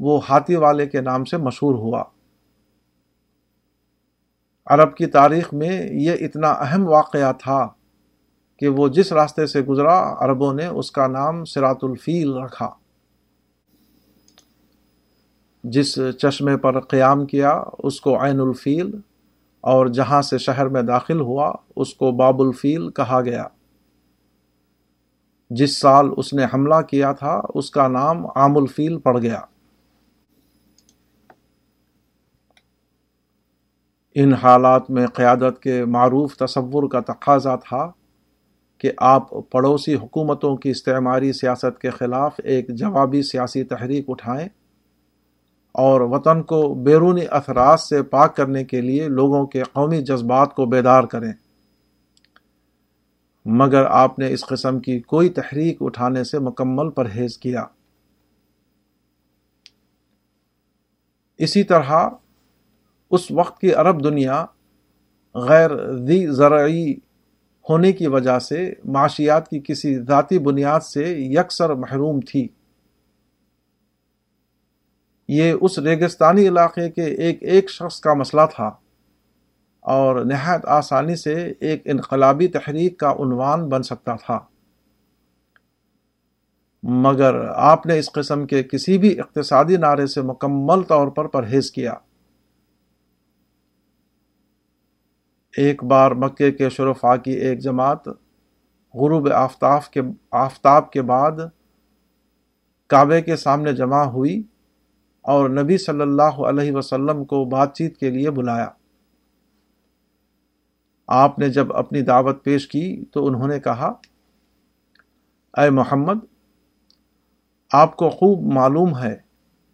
وہ 0.01 0.21
ہاتھی 0.29 0.57
والے 0.57 0.87
کے 0.87 1.01
نام 1.01 1.25
سے 1.25 1.37
مشہور 1.37 1.75
ہوا۔ 1.75 2.03
عرب 4.71 4.97
کی 4.97 5.07
تاریخ 5.07 5.55
میں 5.55 5.89
یہ 5.93 6.13
اتنا 6.21 6.51
اہم 6.51 6.89
واقعہ 6.89 7.33
تھا 7.33 7.69
کہ 8.59 8.69
وہ 8.69 8.89
جس 8.89 9.13
راستے 9.13 9.47
سے 9.47 9.61
گزرا 9.61 10.15
عربوں 10.19 10.55
نے 10.55 10.67
اس 10.67 10.91
کا 10.91 11.07
نام 11.07 11.45
سرات 11.45 11.77
الفیل 11.83 12.33
رکھا۔ 12.33 12.71
جس 15.65 15.99
چشمے 16.19 16.57
پر 16.57 16.81
قیام 16.81 17.27
کیا، 17.27 17.63
اس 17.79 18.01
کو 18.01 18.25
عین 18.25 18.41
الفیل 18.41 19.01
اور 19.61 19.87
جہاں 19.87 20.23
سے 20.23 20.39
شہر 20.39 20.69
میں 20.69 20.83
داخل 20.83 21.21
ہوا، 21.21 21.53
اس 21.77 21.95
کو 21.95 22.13
باب 22.13 22.43
الفیل 22.43 22.91
کہا 22.91 23.21
گیا۔ 23.21 23.45
جس 25.51 25.79
سال 25.79 26.09
اس 26.17 26.35
نے 26.35 26.45
حملہ 26.55 26.81
کیا 26.81 27.13
تھا، 27.13 27.41
اس 27.55 27.71
کا 27.71 27.89
نام 27.89 28.27
عام 28.27 28.57
الفیل 28.57 28.99
پڑ 28.99 29.19
گیا۔ 29.19 29.41
ان 34.15 34.33
حالات 34.33 34.91
میں 34.91 35.07
قیادت 35.07 35.63
کے 35.63 35.85
معروف 35.85 36.37
تصور 36.37 36.89
کا 36.89 37.01
تقاضا 37.01 37.57
تھا 37.57 37.91
کہ 38.79 38.93
آپ 38.97 39.51
پڑوسی 39.51 39.95
حکومتوں 39.95 40.57
کی 40.57 40.71
استعماری 40.71 41.33
سیاست 41.33 41.81
کے 41.81 41.91
خلاف 41.91 42.35
ایک 42.45 42.69
جوابی 42.69 43.23
سیاسی 43.23 43.65
تحریک 43.65 44.05
اٹھائیں 44.09 44.49
اور 45.73 46.01
وطن 46.01 46.43
کو 46.43 46.75
بیرونی 46.75 47.25
اثرات 47.31 47.81
سے 47.81 48.03
پاک 48.03 48.37
کرنے 48.37 48.65
کے 48.65 48.81
لیے 48.81 49.09
لوگوں 49.09 49.47
کے 49.47 49.63
قومی 49.63 50.03
جذبات 50.03 50.55
کو 50.55 50.67
بیدار 50.67 51.05
کریں۔ 51.05 51.33
مگر 53.45 53.85
آپ 53.85 54.19
نے 54.19 54.33
اس 54.33 54.47
قسم 54.47 54.81
کی 54.81 55.01
کوئی 55.01 55.29
تحریک 55.29 55.77
اٹھانے 55.81 56.25
سے 56.25 56.39
مکمل 56.39 56.91
پرہیز 56.91 57.39
کیا۔ 57.39 57.65
اسی 61.39 61.63
طرح 61.63 62.09
اس 63.11 63.31
وقت 63.31 63.61
کی 63.61 63.73
عرب 63.73 64.05
دنیا 64.05 64.45
غیر 65.35 65.71
دی 65.97 66.27
زرعی 66.27 66.95
ہونے 67.69 67.93
کی 67.93 68.07
وجہ 68.07 68.39
سے 68.39 68.73
معاشیات 68.85 69.49
کی 69.49 69.61
کسی 69.69 69.99
ذاتی 69.99 70.39
بنیاد 70.39 70.81
سے 70.81 71.05
یکسر 71.19 71.75
محروم 71.75 72.21
تھی۔ 72.21 72.49
یہ 75.29 75.55
اس 75.61 75.79
ریگستانی 75.79 76.49
علاقے 76.49 76.91
کے 76.91 77.05
ایک 77.05 77.43
ایک 77.43 77.71
شخص 77.71 78.01
کا 78.01 78.15
مسئلہ 78.15 78.43
تھا 78.57 78.71
اور 79.81 80.25
نہایت 80.25 80.67
آسانی 80.67 81.17
سے 81.17 81.53
ایک 81.61 81.83
انقلابی 81.85 82.49
تحریک 82.49 82.99
کا 82.99 83.13
عنوان 83.13 83.69
بن 83.69 83.83
سکتا 83.83 84.15
تھا۔ 84.15 84.39
مگر 86.83 87.35
آپ 87.55 87.87
نے 87.87 87.99
اس 87.99 88.13
قسم 88.13 88.47
کے 88.47 88.63
کسی 88.63 88.99
بھی 88.99 89.21
اقتصادی 89.21 89.77
نعرے 89.77 90.07
سے 90.07 90.23
مکمل 90.23 90.83
طور 90.83 91.09
پر 91.09 91.27
پرہیز 91.27 91.71
کیا۔ 91.71 91.95
ایک 95.57 95.85
بار 95.85 96.11
مکے 96.11 96.53
کے 96.53 96.71
شرفا 96.71 97.17
کی 97.17 97.31
ایک 97.31 97.59
جماعت 97.59 98.09
غروب 98.95 99.33
آفتاب 99.33 99.91
کے 99.91 100.01
آفتاب 100.31 100.91
کے 100.91 101.03
بعد 101.03 101.33
کعبے 102.87 103.23
کے 103.23 103.37
سامنے 103.37 103.73
جمع 103.73 104.05
ہوئی 104.05 104.43
اور 105.23 105.51
نبی 105.51 105.79
صلی 105.79 106.01
اللہ 106.01 106.23
علیہ 106.23 106.73
وسلم 106.73 107.25
کو 107.25 107.45
بات 107.45 107.75
چیت 107.75 107.99
کے 107.99 108.11
لیے 108.11 108.31
بلایا۔ 108.31 108.69
آپ 111.07 111.39
نے 111.39 111.49
جب 111.49 111.77
اپنی 111.77 112.03
دعوت 112.03 112.45
پیش 112.45 112.69
کی 112.69 113.05
تو 113.13 113.27
انہوں 113.27 113.49
نے 113.49 113.61
کہا، 113.61 113.93
اے 115.57 115.71
محمد، 115.71 116.25
آپ 117.73 117.97
کو 117.97 118.11
خوب 118.11 118.53
معلوم 118.53 118.99
ہے 118.99 119.17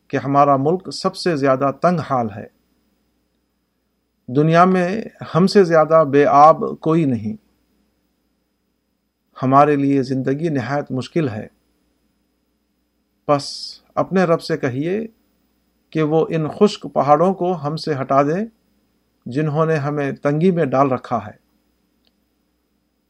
کہ 0.08 0.16
ہمارا 0.16 0.56
ملک 0.56 0.94
سب 0.94 1.16
سے 1.16 1.36
زیادہ 1.36 1.70
تنگ 1.82 2.00
حال 2.00 2.26
ہے۔ 2.36 2.55
دنیا 4.28 4.64
میں 4.64 5.02
ہم 5.34 5.46
سے 5.46 5.64
زیادہ 5.64 6.04
بے 6.10 6.26
آب 6.26 6.80
کوئی 6.80 7.04
نہیں۔ 7.04 7.36
ہمارے 9.42 9.76
لیے 9.76 10.02
زندگی 10.02 10.48
نہایت 10.48 10.92
مشکل 10.92 11.28
ہے۔ 11.28 11.46
بس 13.28 13.52
اپنے 13.94 14.24
رب 14.24 14.42
سے 14.42 14.56
کہیے 14.56 15.06
کہ 15.90 16.02
وہ 16.02 16.26
ان 16.30 16.48
خشک 16.48 16.86
پہاڑوں 16.94 17.34
کو 17.34 17.52
ہم 17.52 17.76
سے 17.76 17.94
ہٹا 18.00 18.22
دیں 18.22 18.46
جنہوں 19.26 19.66
نے 19.66 19.74
ہمیں 19.74 20.12
تنگی 20.12 20.50
میں 20.50 20.64
ڈال 20.64 20.92
رکھا 20.92 21.26
ہے۔ 21.26 21.46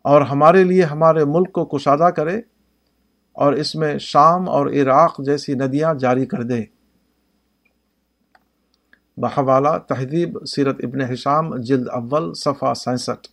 اور 0.03 0.23
ہمارے 0.23 0.65
لیے 0.65 0.83
ہمارے 0.83 1.25
ملک 1.25 1.53
کو 1.53 1.65
کشادہ 1.65 2.11
کرے 2.17 2.39
اور 3.33 3.53
اس 3.53 3.75
میں 3.75 3.99
شام 3.99 4.49
اور 4.49 4.67
عراق 4.67 5.21
جیسی 5.25 5.55
ندیاں 5.55 5.95
جاری 5.95 6.27
کر 6.27 6.43
دے۔ 6.43 6.76
بحوالہ 9.17 9.79
تہذیب 9.79 10.39
سیرت 10.47 10.77
ابن 10.83 11.01
حشام 11.01 11.57
جلد 11.57 11.89
اول 11.89 12.33
صفحہ 12.35 12.75
سینسٹھ۔ 12.75 13.29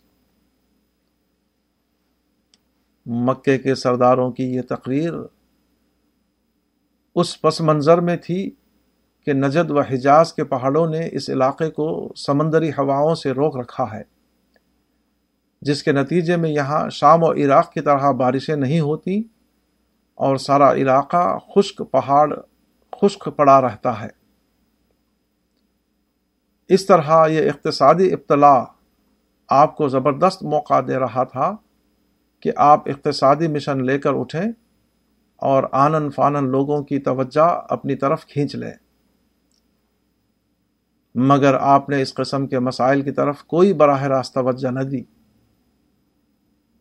مکے 3.06 3.58
کے 3.58 3.74
سرداروں 3.74 4.30
کی 4.32 4.44
یہ 4.44 4.62
تقریر 4.68 5.12
اس 7.14 7.40
پس 7.40 7.60
منظر 7.60 8.00
میں 8.00 8.16
تھی 8.16 8.50
کہ 9.26 9.32
نجد 9.32 9.70
و 9.70 9.80
حجاز 9.80 10.32
کے 10.32 10.44
پہاڑوں 10.44 10.86
نے 10.86 11.08
اس 11.12 11.30
علاقے 11.30 11.70
کو 11.70 12.12
سمندری 12.16 12.70
ہواؤں 12.70 13.14
سے 13.14 13.30
روک 13.30 13.56
رکھا 13.56 13.84
ہے، 13.92 14.02
جس 15.62 15.82
کے 15.82 15.92
نتیجے 15.92 16.36
میں 16.36 16.50
یہاں 16.50 16.88
شام 16.90 17.22
و 17.22 17.32
عراق 17.32 17.72
کی 17.72 17.80
طرح 17.80 18.10
بارشیں 18.10 18.56
نہیں 18.56 18.80
ہوتی 18.80 19.22
اور 20.14 20.36
سارا 20.36 20.72
علاقہ 20.72 21.38
خشک 21.54 21.82
پہاڑ، 21.90 22.34
خشک 22.92 23.28
پڑا 23.36 23.60
رہتا 23.60 24.00
ہے۔ 24.02 24.23
اس 26.68 26.86
طرح 26.86 27.26
یہ 27.28 27.50
اقتصادی 27.50 28.12
ابتلاع 28.12 28.64
آپ 29.48 29.76
کو 29.76 29.88
زبردست 29.88 30.42
موقع 30.42 30.80
دے 30.88 30.96
رہا 30.96 31.24
تھا 31.24 31.56
کہ 32.40 32.50
آپ 32.56 32.88
اقتصادی 32.88 33.48
مشن 33.48 33.84
لے 33.86 33.98
کر 33.98 34.14
اٹھیں 34.14 34.52
اور 35.36 35.64
آنن 35.72 36.10
فانن 36.10 36.48
لوگوں 36.48 36.82
کی 36.82 36.98
توجہ 36.98 37.60
اپنی 37.68 37.96
طرف 37.96 38.26
کھینچ 38.26 38.54
لیں۔ 38.54 38.72
مگر 41.14 41.54
آپ 41.54 41.88
نے 41.88 42.02
اس 42.02 42.14
قسم 42.14 42.46
کے 42.46 42.58
مسائل 42.58 43.02
کی 43.02 43.10
طرف 43.10 43.44
کوئی 43.44 43.72
براہ 43.72 44.02
راست 44.02 44.34
توجہ 44.34 44.70
نہ 44.70 44.80
دی، 44.80 45.02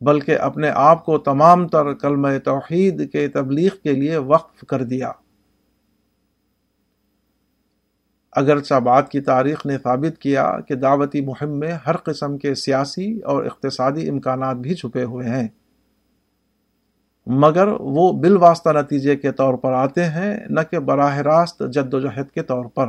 بلکہ 0.02 0.40
اپنے 0.40 0.70
آپ 0.70 1.06
کو 1.06 1.18
تمام 1.18 1.68
تر 1.68 1.94
کلمہ 1.94 2.28
توحید 2.44 3.12
کے 3.12 3.28
تبلیغ 3.28 3.70
کے 3.84 3.92
لیے 3.92 4.18
وقف 4.18 4.66
کر 4.68 4.84
دیا۔ 4.84 5.12
اگرچہ 8.36 8.80
بات 8.80 9.10
کی 9.12 9.22
تاریخ 9.22 9.66
نے 9.66 9.78
ثابت 9.84 10.22
کیا 10.22 10.60
کہ 10.68 10.76
دعوتی 10.76 11.22
مہم 11.22 11.60
میں 11.60 11.72
ہر 11.88 11.98
قسم 11.98 12.38
کے 12.38 12.56
سیاسی 12.56 13.20
اور 13.20 13.44
اقتصادی 13.44 14.10
امکانات 14.10 14.56
بھی 14.56 14.76
چھپے 14.76 15.04
ہوئے 15.04 15.30
ہیں۔ 15.30 15.48
مگر 17.28 17.68
وہ 17.68 18.12
بالواسطہ 18.12 18.70
نتیجے 18.70 19.16
کے 19.16 19.32
طور 19.32 19.54
پر 19.54 19.72
آتے 19.72 20.04
ہیں، 20.04 20.38
نہ 20.50 20.60
کہ 20.72 20.80
براہ 20.80 21.18
راست 21.18 21.64
جد 21.72 21.94
و 21.94 22.00
جہد 22.00 22.32
کے 22.32 22.44
طور 22.44 22.66
پر۔ 22.66 22.88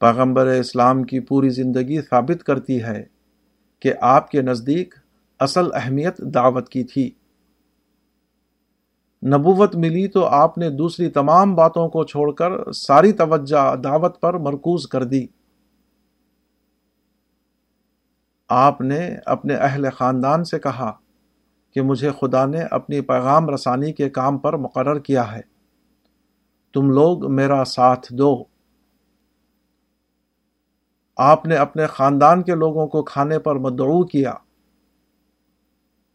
پیغمبر 0.00 0.46
اسلام 0.46 1.02
کی 1.02 1.20
پوری 1.20 1.48
زندگی 1.48 2.00
ثابت 2.00 2.44
کرتی 2.44 2.82
ہے 2.82 3.04
کہ 3.80 3.92
آپ 4.00 4.30
کے 4.30 4.42
نزدیک 4.42 4.94
اصل 5.38 5.64
اہمیت 5.74 6.18
دعوت 6.18 6.68
کی 6.68 6.84
تھی۔ 6.84 7.10
نبوت 9.26 9.76
ملی 9.76 10.08
تو 10.08 10.26
آپ 10.26 10.58
نے 10.58 10.70
دوسری 10.70 11.10
تمام 11.10 11.54
باتوں 11.54 11.88
کو 11.88 12.04
چھوڑ 12.04 12.32
کر 12.32 12.72
ساری 12.72 13.12
توجہ 13.12 13.76
دعوت 13.76 14.20
پر 14.20 14.34
مرکوز 14.34 14.86
کر 14.86 15.04
دی۔ 15.04 15.26
آپ 18.48 18.80
نے 18.80 19.16
اپنے 19.26 19.54
اہل 19.54 19.90
خاندان 19.90 20.44
سے 20.44 20.58
کہا 20.58 20.92
کہ 21.74 21.82
مجھے 21.82 22.10
خدا 22.20 22.46
نے 22.46 22.60
اپنی 22.70 23.00
پیغام 23.00 23.50
رسانی 23.50 23.92
کے 23.92 24.10
کام 24.10 24.38
پر 24.38 24.56
مقرر 24.56 24.98
کیا 24.98 25.32
ہے۔ 25.32 25.40
تم 26.74 26.90
لوگ 26.90 27.32
میرا 27.32 27.64
ساتھ 27.64 28.12
دو۔ 28.12 28.44
آپ 31.16 31.46
نے 31.46 31.56
اپنے 31.56 31.86
خاندان 31.86 32.42
کے 32.42 32.54
لوگوں 32.54 32.86
کو 32.86 33.02
کھانے 33.02 33.38
پر 33.38 33.56
مدعو 33.56 34.06
کیا۔ 34.06 34.34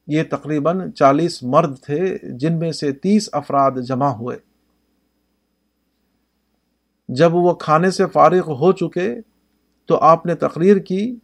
یہ 0.08 0.24
تقریباً 0.32 0.91
چالیس 0.91 1.43
مرد 1.43 1.80
تھے 1.82 2.18
جن 2.24 2.60
میں 2.60 2.72
سے 2.72 2.91
تیس 2.91 3.30
افراد 3.32 3.72
جمع 3.88 4.08
ہوئے۔ 4.08 4.38
جب 7.10 7.36
وہ 7.36 7.53
کھانے 7.53 7.91
سے 7.91 8.06
فارغ 8.06 8.39
ہو 8.39 8.72
چکے 8.72 9.16
تو 9.86 9.97
آپ 9.97 10.26
نے 10.26 10.36
تقریر 10.36 10.78
کی، 10.78 11.16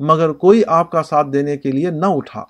مگر 0.00 0.32
کوئی 0.32 0.62
آپ 0.66 0.90
کا 0.90 1.02
ساتھ 1.02 1.28
دینے 1.32 1.56
کے 1.56 1.72
لیے 1.72 1.90
نہ 1.90 2.06
اٹھا۔ 2.06 2.44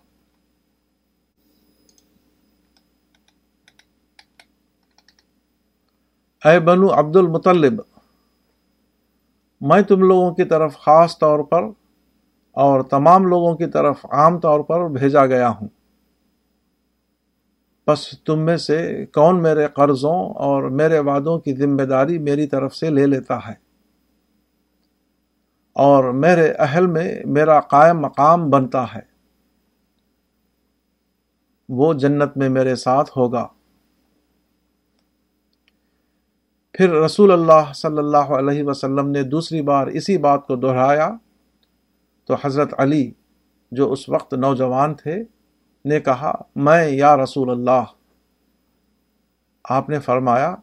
اے 6.45 6.61
بنو 6.61 6.93
عبد 6.93 7.17
المطلب 7.17 7.81
میں 9.61 9.83
تم 9.83 10.01
لوگوں 10.01 10.35
کی 10.35 10.45
طرف 10.45 10.79
خاص 10.79 11.19
طور 11.19 11.39
پر 11.39 11.63
اور 12.55 12.81
تمام 12.81 13.27
لوگوں 13.27 13.57
کی 13.57 13.67
طرف 13.67 14.07
عام 14.11 14.39
طور 14.39 14.61
پر 14.61 14.89
بھیجا 14.89 15.27
گیا 15.27 15.49
ہوں۔ 15.49 15.69
بس 17.87 18.23
تم 18.25 18.39
میں 18.39 18.57
سے 18.57 19.07
کون 19.15 19.43
میرے 19.43 19.67
قرضوں 19.67 20.35
اور 20.35 20.63
میرے 20.63 20.99
وعدوں 20.99 21.39
کی 21.39 21.55
ذمہ 21.55 21.83
داری 21.83 22.19
میری 22.19 22.47
طرف 22.47 22.77
سے 22.77 22.91
لے 22.91 23.07
لیتا 23.07 23.37
ہے؟ 23.37 23.53
اور 25.73 26.05
میرے 26.05 26.53
اہل 26.53 26.87
میں 26.87 27.23
میرا 27.25 27.61
قائم 27.61 27.99
مقام 27.99 28.51
بنتا 28.51 28.85
ہے۔ 28.95 29.01
وہ 31.69 31.95
جنت 31.95 32.37
میں 32.37 32.49
میرے 32.49 32.77
ساتھ 32.77 33.11
ہوگا۔ 33.17 33.49
پھر 36.73 36.91
رسول 36.91 37.33
اللہ 37.33 37.73
صلی 37.75 37.99
اللہ 37.99 38.17
علیہ 38.17 38.65
وسلم 38.65 39.09
نے 39.09 39.23
دوسری 39.23 39.63
بار 39.63 39.87
اسی 39.87 40.19
بات 40.19 40.47
کو 40.47 40.57
دہرایا 40.57 41.11
تو 42.25 42.35
حضرت 42.45 42.75
علی 42.79 43.13
جو 43.73 43.93
اس 43.93 44.09
وقت 44.09 44.35
نوجوان 44.35 44.95
تھے 44.95 45.25
نے 45.85 46.01
کہا، 46.01 46.33
میں 46.57 46.89
یا 46.89 47.17
رسول 47.17 47.51
اللہ، 47.51 47.85
آپ 49.65 49.89
نے 49.89 49.99
فرمایا، 49.99 50.57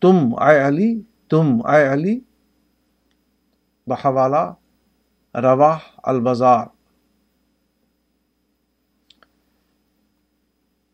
تم 0.00 0.16
اے 0.34 0.60
علی، 0.60 1.02
تم 1.28 1.66
اے 1.66 1.88
علی، 1.88 2.20
بحوالہ 3.86 4.52
رواح 5.34 5.78
البزار۔ 6.02 6.66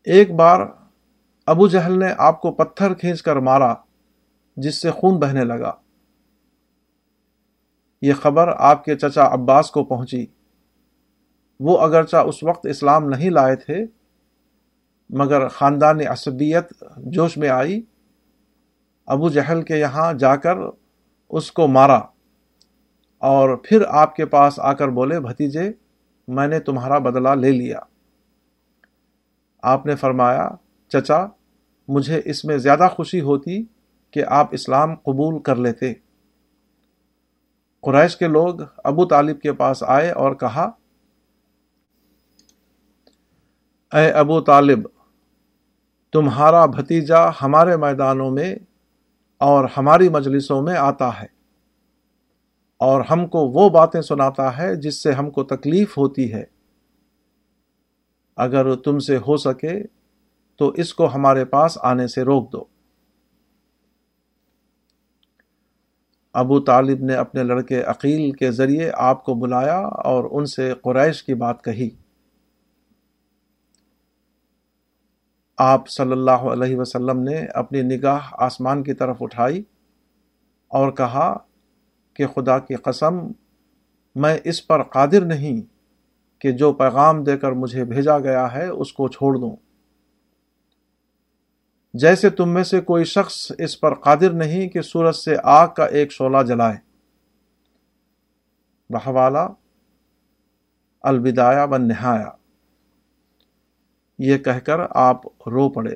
ایک 0.03 0.35
بار 0.35 0.59
ابو 1.45 1.67
جہل 1.67 1.99
نے 1.99 2.07
آپ 2.17 2.41
کو 2.41 2.51
پتھر 2.51 2.93
کھینچ 2.93 3.21
کر 3.21 3.35
مارا، 3.35 3.73
جس 4.57 4.81
سے 4.81 4.91
خون 4.91 5.19
بہنے 5.19 5.43
لگا۔ 5.43 5.71
یہ 8.05 8.13
خبر 8.13 8.47
آپ 8.57 8.83
کے 8.83 8.95
چچا 8.95 9.33
عباس 9.33 9.71
کو 9.71 9.83
پہنچی۔ 9.83 10.25
وہ 11.59 11.77
اگرچہ 11.77 12.17
اس 12.17 12.43
وقت 12.43 12.65
اسلام 12.65 13.09
نہیں 13.09 13.29
لائے 13.29 13.55
تھے، 13.55 13.85
مگر 15.09 15.47
خاندان 15.47 15.99
عصبیت 16.07 16.83
جوش 16.97 17.37
میں 17.37 17.49
آئی۔ 17.49 17.81
ابو 19.05 19.29
جہل 19.29 19.61
کے 19.61 19.77
یہاں 19.77 20.13
جا 20.13 20.35
کر 20.35 20.57
اس 21.29 21.51
کو 21.51 21.67
مارا 21.67 21.99
اور 23.17 23.57
پھر 23.63 23.83
آپ 23.89 24.15
کے 24.15 24.25
پاس 24.25 24.59
آ 24.59 24.73
کر 24.73 24.87
بولے، 24.87 25.19
بھتیجے، 25.19 25.71
میں 26.27 26.47
نے 26.47 26.59
تمہارا 26.59 26.97
بدلہ 26.97 27.29
لے 27.29 27.51
لیا۔ 27.51 27.79
آپ 29.63 29.85
نے 29.85 29.95
فرمایا، 29.95 30.49
چچا، 30.87 31.25
مجھے 31.87 32.21
اس 32.25 32.45
میں 32.45 32.57
زیادہ 32.57 32.87
خوشی 32.91 33.21
ہوتی 33.21 33.63
کہ 34.11 34.23
آپ 34.27 34.47
اسلام 34.51 34.95
قبول 34.95 35.41
کر 35.41 35.55
لیتے۔ 35.55 35.93
قریش 37.85 38.17
کے 38.17 38.27
لوگ 38.27 38.61
ابو 38.83 39.05
طالب 39.05 39.41
کے 39.41 39.53
پاس 39.53 39.83
آئے 39.83 40.11
اور 40.11 40.35
کہا، 40.35 40.71
اے 43.93 44.11
ابو 44.11 44.41
طالب، 44.41 44.87
تمہارا 46.13 46.65
بھتیجا 46.65 47.29
ہمارے 47.41 47.77
میدانوں 47.77 48.31
میں 48.31 48.55
اور 49.37 49.65
ہماری 49.77 50.09
مجلسوں 50.09 50.61
میں 50.61 50.77
آتا 50.77 51.21
ہے 51.21 51.27
اور 52.77 53.01
ہم 53.01 53.27
کو 53.27 53.39
وہ 53.39 53.69
باتیں 53.69 54.01
سناتا 54.01 54.57
ہے 54.57 54.75
جس 54.75 55.03
سے 55.03 55.11
ہم 55.11 55.29
کو 55.29 55.43
تکلیف 55.43 55.97
ہوتی 55.97 56.33
ہے۔ 56.33 56.43
اگر 58.37 58.75
تم 58.75 58.99
سے 58.99 59.17
ہو 59.17 59.37
سکے 59.37 59.83
تو 60.57 60.69
اس 60.69 60.93
کو 60.93 61.13
ہمارے 61.13 61.45
پاس 61.45 61.77
آنے 61.81 62.07
سے 62.07 62.21
روک 62.21 62.51
دو۔ 62.51 62.74
ابو 66.35 66.59
طالب 66.59 67.03
نے 67.03 67.15
اپنے 67.15 67.43
لڑکے 67.43 67.83
عقیل 67.83 68.31
کے 68.31 68.51
ذریعے 68.51 68.91
آپ 68.93 69.23
کو 69.23 69.33
بلایا 69.33 69.79
اور 69.79 70.23
ان 70.31 70.45
سے 70.45 70.73
قریش 70.83 71.23
کی 71.23 71.33
بات 71.33 71.63
کہی۔ 71.63 71.89
آپ 75.57 75.89
صلی 75.89 76.11
اللہ 76.11 76.43
علیہ 76.53 76.77
وسلم 76.77 77.19
نے 77.19 77.45
اپنی 77.53 77.81
نگاہ 77.81 78.19
آسمان 78.31 78.83
کی 78.83 78.93
طرف 78.93 79.17
اٹھائی 79.19 79.63
اور 80.67 80.91
کہا 80.91 81.37
کہ 82.13 82.27
خدا 82.27 82.59
کی 82.59 82.75
قسم، 82.75 83.27
میں 84.15 84.37
اس 84.43 84.67
پر 84.67 84.83
قادر 84.83 85.25
نہیں 85.25 85.61
کہ 86.41 86.51
جو 86.51 86.73
پیغام 86.73 87.23
دے 87.23 87.37
کر 87.37 87.51
مجھے 87.51 87.85
بھیجا 87.85 88.19
گیا 88.19 88.53
ہے، 88.53 88.67
اس 88.67 88.93
کو 88.93 89.07
چھوڑ 89.07 89.35
دوں۔ 89.37 89.55
جیسے 91.99 92.29
تم 92.29 92.49
میں 92.49 92.63
سے 92.63 92.81
کوئی 92.81 93.03
شخص 93.03 93.51
اس 93.57 93.79
پر 93.79 93.93
قادر 93.93 94.29
نہیں 94.29 94.69
کہ 94.69 94.81
سورج 94.81 95.15
سے 95.15 95.35
آگ 95.43 95.67
کا 95.67 95.85
ایک 95.85 96.11
شولہ 96.11 96.43
جلائے۔ 96.47 96.77
بحوالہ 98.89 99.47
الوداع 101.01 101.65
بن 101.65 101.87
نہایا۔ 101.87 102.29
یہ 104.19 104.37
کہہ 104.37 104.59
کر 104.59 104.79
آپ 104.89 105.27
رو 105.27 105.69
پڑے۔ 105.69 105.95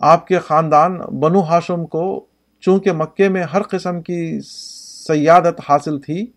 آپ 0.00 0.26
کے 0.26 0.38
خاندان 0.38 0.98
بنو 0.98 1.40
ہاشم 1.40 1.86
کو 1.86 2.26
چونکہ 2.60 2.92
مکے 2.92 3.28
میں 3.28 3.42
ہر 3.42 3.62
قسم 3.62 4.02
کی 4.02 4.40
سیادت 5.06 5.60
حاصل 5.68 6.00
تھی، 6.00 6.32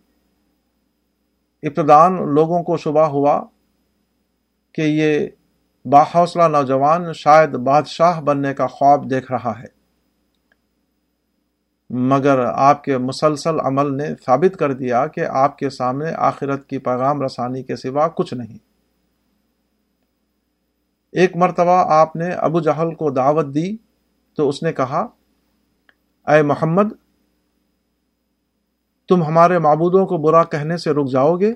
ابتدان 1.63 2.35
لوگوں 2.35 2.63
کو 2.63 2.77
شبہ 2.77 3.01
ہوا۔ 3.01 3.45
کہ 4.71 4.81
یہ 4.81 5.27
باحوصلہ 5.85 6.43
نوجوان 6.43 7.13
شاید 7.13 7.49
بادشاہ 7.49 8.21
بننے 8.21 8.53
کا 8.53 8.67
خواب 8.67 9.09
دیکھ 9.09 9.31
رہا 9.31 9.59
ہے۔ 9.59 9.79
مگر 11.89 12.39
آپ 12.39 12.83
کے 12.83 12.97
مسلسل 12.97 13.59
عمل 13.59 13.97
نے 13.97 14.07
ثابت 14.25 14.57
کر 14.59 14.73
دیا 14.73 15.07
کہ 15.07 15.25
آپ 15.25 15.57
کے 15.57 15.69
سامنے 15.69 16.11
آخرت 16.11 16.69
کی 16.69 16.77
پیغام 16.77 17.21
رسانی 17.21 17.63
کے 17.63 17.75
سوا 17.75 18.07
کچھ 18.07 18.33
نہیں۔ 18.33 18.57
ایک 21.11 21.35
مرتبہ 21.35 21.93
آپ 21.93 22.15
نے 22.15 22.29
ابو 22.29 22.59
جہل 22.59 22.95
کو 22.95 23.09
دعوت 23.09 23.45
دی 23.45 23.77
تو 24.35 24.49
اس 24.49 24.63
نے 24.63 24.73
کہا، 24.73 25.07
اے 26.27 26.41
محمد، 26.41 26.93
تم 29.07 29.23
ہمارے 29.23 29.59
معبودوں 29.59 30.05
کو 30.05 30.17
برا 30.17 30.43
کہنے 30.43 30.77
سے 30.77 30.91
رک 30.91 31.11
جاؤ 31.11 31.35
گے؟ 31.35 31.53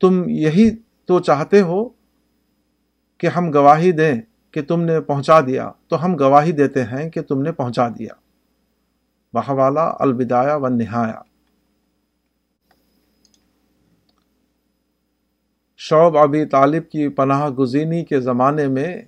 تم 0.00 0.28
یہی 0.28 0.70
تو 1.08 1.20
چاہتے 1.20 1.60
ہو 1.60 1.88
کہ 3.18 3.26
ہم 3.26 3.50
گواہی 3.54 3.92
دیں 3.92 4.20
کہ 4.50 4.62
تم 4.62 4.82
نے 4.82 5.00
پہنچا 5.00 5.40
دیا، 5.40 5.70
تو 5.88 6.04
ہم 6.04 6.16
گواہی 6.20 6.52
دیتے 6.52 6.84
ہیں 6.84 7.10
کہ 7.10 7.22
تم 7.22 7.42
نے 7.42 7.52
پہنچا 7.52 7.88
دیا۔ 7.88 8.14
بہوالا 9.32 9.92
البدایا 10.00 10.56
و 10.56 10.68
نہایا 10.68 11.22
شعب 15.76 16.18
ابی 16.18 16.46
طالب 16.46 16.90
کی 16.90 17.08
پناہ 17.08 17.48
گزینی 17.48 18.04
کے 18.04 18.20
زمانے 18.20 18.68
میں 18.68 19.02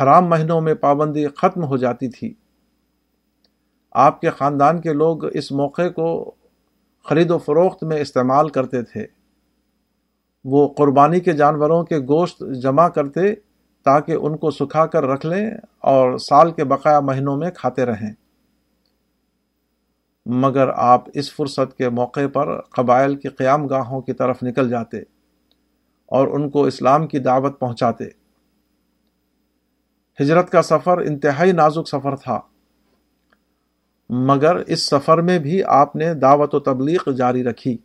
حرام 0.00 0.26
مہینوں 0.26 0.60
میں 0.60 0.74
پابندی 0.74 1.26
ختم 1.26 1.64
ہو 1.64 1.76
جاتی 1.76 2.08
تھی۔ 2.08 2.34
آپ 3.90 4.20
کے 4.20 4.30
خاندان 4.30 4.80
کے 4.80 4.92
لوگ 4.92 5.36
اس 5.36 5.52
موقع 5.52 5.88
کو 5.88 6.34
خرید 7.04 7.30
و 7.30 7.38
فروخت 7.38 7.84
میں 7.84 8.00
استعمال 8.00 8.48
کرتے 8.48 8.82
تھے۔ 8.82 9.15
وہ 10.48 10.68
قربانی 10.68 11.20
کے 11.20 11.32
جانوروں 11.32 11.84
کے 11.84 11.98
گوشت 11.98 12.42
جمع 12.62 12.88
کرتے 12.88 13.34
تاکہ 13.84 14.12
ان 14.12 14.36
کو 14.36 14.50
سکھا 14.50 14.86
کر 14.86 15.04
رکھ 15.04 15.26
لیں 15.26 15.50
اور 15.78 16.18
سال 16.18 16.50
کے 16.52 16.64
بقایا 16.64 17.00
مہینوں 17.00 17.36
میں 17.36 17.50
کھاتے 17.50 17.84
رہیں۔ 17.84 18.12
مگر 20.26 20.68
آپ 20.68 21.04
اس 21.14 21.36
فرصت 21.36 21.76
کے 21.76 21.88
موقع 21.88 22.26
پر 22.32 22.60
قبائل 22.60 23.16
کی 23.16 23.28
قیام 23.28 23.66
گاہوں 23.66 24.00
کی 24.00 24.12
طرف 24.12 24.42
نکل 24.42 24.68
جاتے 24.68 24.98
اور 26.08 26.28
ان 26.28 26.50
کو 26.50 26.64
اسلام 26.64 27.06
کی 27.06 27.18
دعوت 27.18 27.60
پہنچاتے۔ 27.60 28.04
ہجرت 30.20 30.50
کا 30.50 30.62
سفر 30.62 30.98
انتہائی 30.98 31.52
نازک 31.52 31.88
سفر 31.88 32.16
تھا، 32.16 32.40
مگر 34.10 34.56
اس 34.56 34.82
سفر 34.82 35.18
میں 35.18 35.38
بھی 35.38 35.62
آپ 35.64 35.96
نے 35.96 36.14
دعوت 36.14 36.54
و 36.54 36.60
تبلیغ 36.60 37.10
جاری 37.10 37.44
رکھی۔ 37.44 37.76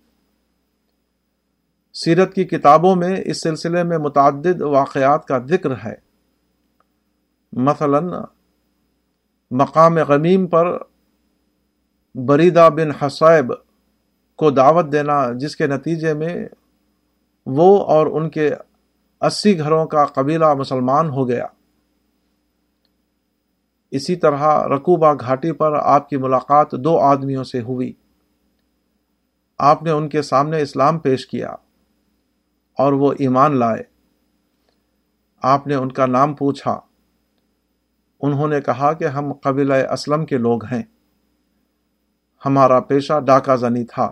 سیرت 1.93 2.33
کی 2.33 2.43
کتابوں 2.43 2.95
میں 2.95 3.21
اس 3.25 3.41
سلسلے 3.41 3.83
میں 3.83 3.97
متعدد 3.97 4.61
واقعات 4.61 5.25
کا 5.25 5.39
ذکر 5.49 5.71
ہے۔ 5.85 5.95
مثلا، 7.53 7.99
مقام 9.51 9.97
غمیم 9.97 10.47
پر 10.47 10.77
بریدہ 12.15 12.69
بن 12.75 13.05
حسائب 13.05 13.53
کو 14.35 14.51
دعوت 14.51 14.91
دینا، 14.91 15.31
جس 15.31 15.55
کے 15.55 15.67
نتیجے 15.67 16.13
میں 16.13 16.47
وہ 17.45 17.85
اور 17.85 18.07
ان 18.07 18.29
کے 18.29 18.49
اسی 19.21 19.59
گھروں 19.59 19.85
کا 19.85 20.05
قبیلہ 20.05 20.53
مسلمان 20.53 21.09
ہو 21.09 21.29
گیا۔ 21.29 21.45
اسی 23.91 24.15
طرح 24.15 24.67
رقوبہ 24.67 25.13
گھاٹی 25.19 25.51
پر 25.51 25.71
آپ 25.71 26.09
کی 26.09 26.17
ملاقات 26.17 26.71
دو 26.71 26.99
آدمیوں 26.99 27.43
سے 27.43 27.61
ہوئی۔ 27.61 27.93
آپ 29.57 29.83
نے 29.83 29.91
ان 29.91 30.09
کے 30.09 30.21
سامنے 30.21 30.61
اسلام 30.61 30.99
پیش 30.99 31.27
کیا۔ 31.27 31.55
اور 32.82 32.93
وہ 32.93 33.13
ایمان 33.19 33.57
لائے۔ 33.57 33.84
آپ 35.43 35.67
نے 35.67 35.75
ان 35.75 35.91
کا 35.91 36.05
نام 36.05 36.36
پوچھا۔ 36.36 36.79
انہوں 38.21 38.47
نے 38.47 38.61
کہا 38.61 38.93
کہ 38.93 39.05
ہم 39.05 39.34
قبیلہ 39.34 39.73
اسلم 39.73 40.25
کے 40.25 40.38
لوگ 40.38 40.65
ہیں۔ 40.65 40.84
ہمارا 42.45 42.79
پیشہ 42.79 43.19
ڈاکہ 43.19 43.55
زنی 43.55 43.86
تھا۔ 43.86 44.11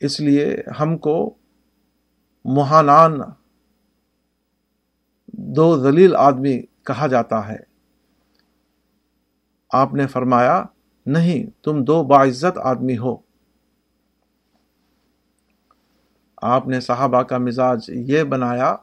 اس 0.00 0.20
لیے 0.20 0.56
ہم 0.80 0.98
کو 0.98 1.34
مہانان 2.44 3.18
دو 5.26 5.82
ذلیل 5.82 6.16
آدمی 6.16 6.62
کہا 6.62 7.06
جاتا 7.06 7.48
ہے۔ 7.48 7.56
آپ 9.72 9.94
نے 9.94 10.06
فرمایا، 10.06 10.64
نہیں، 11.06 11.64
تم 11.64 11.84
دو 11.84 12.04
باعزت 12.04 12.58
آدمی 12.58 12.98
ہو۔ 12.98 13.23
آپ 16.46 16.68
نے 16.68 16.80
صحابہ 16.80 17.22
کا 17.22 17.38
مزاج 17.38 17.78
یہ 17.88 18.22
بنایا 18.22 18.76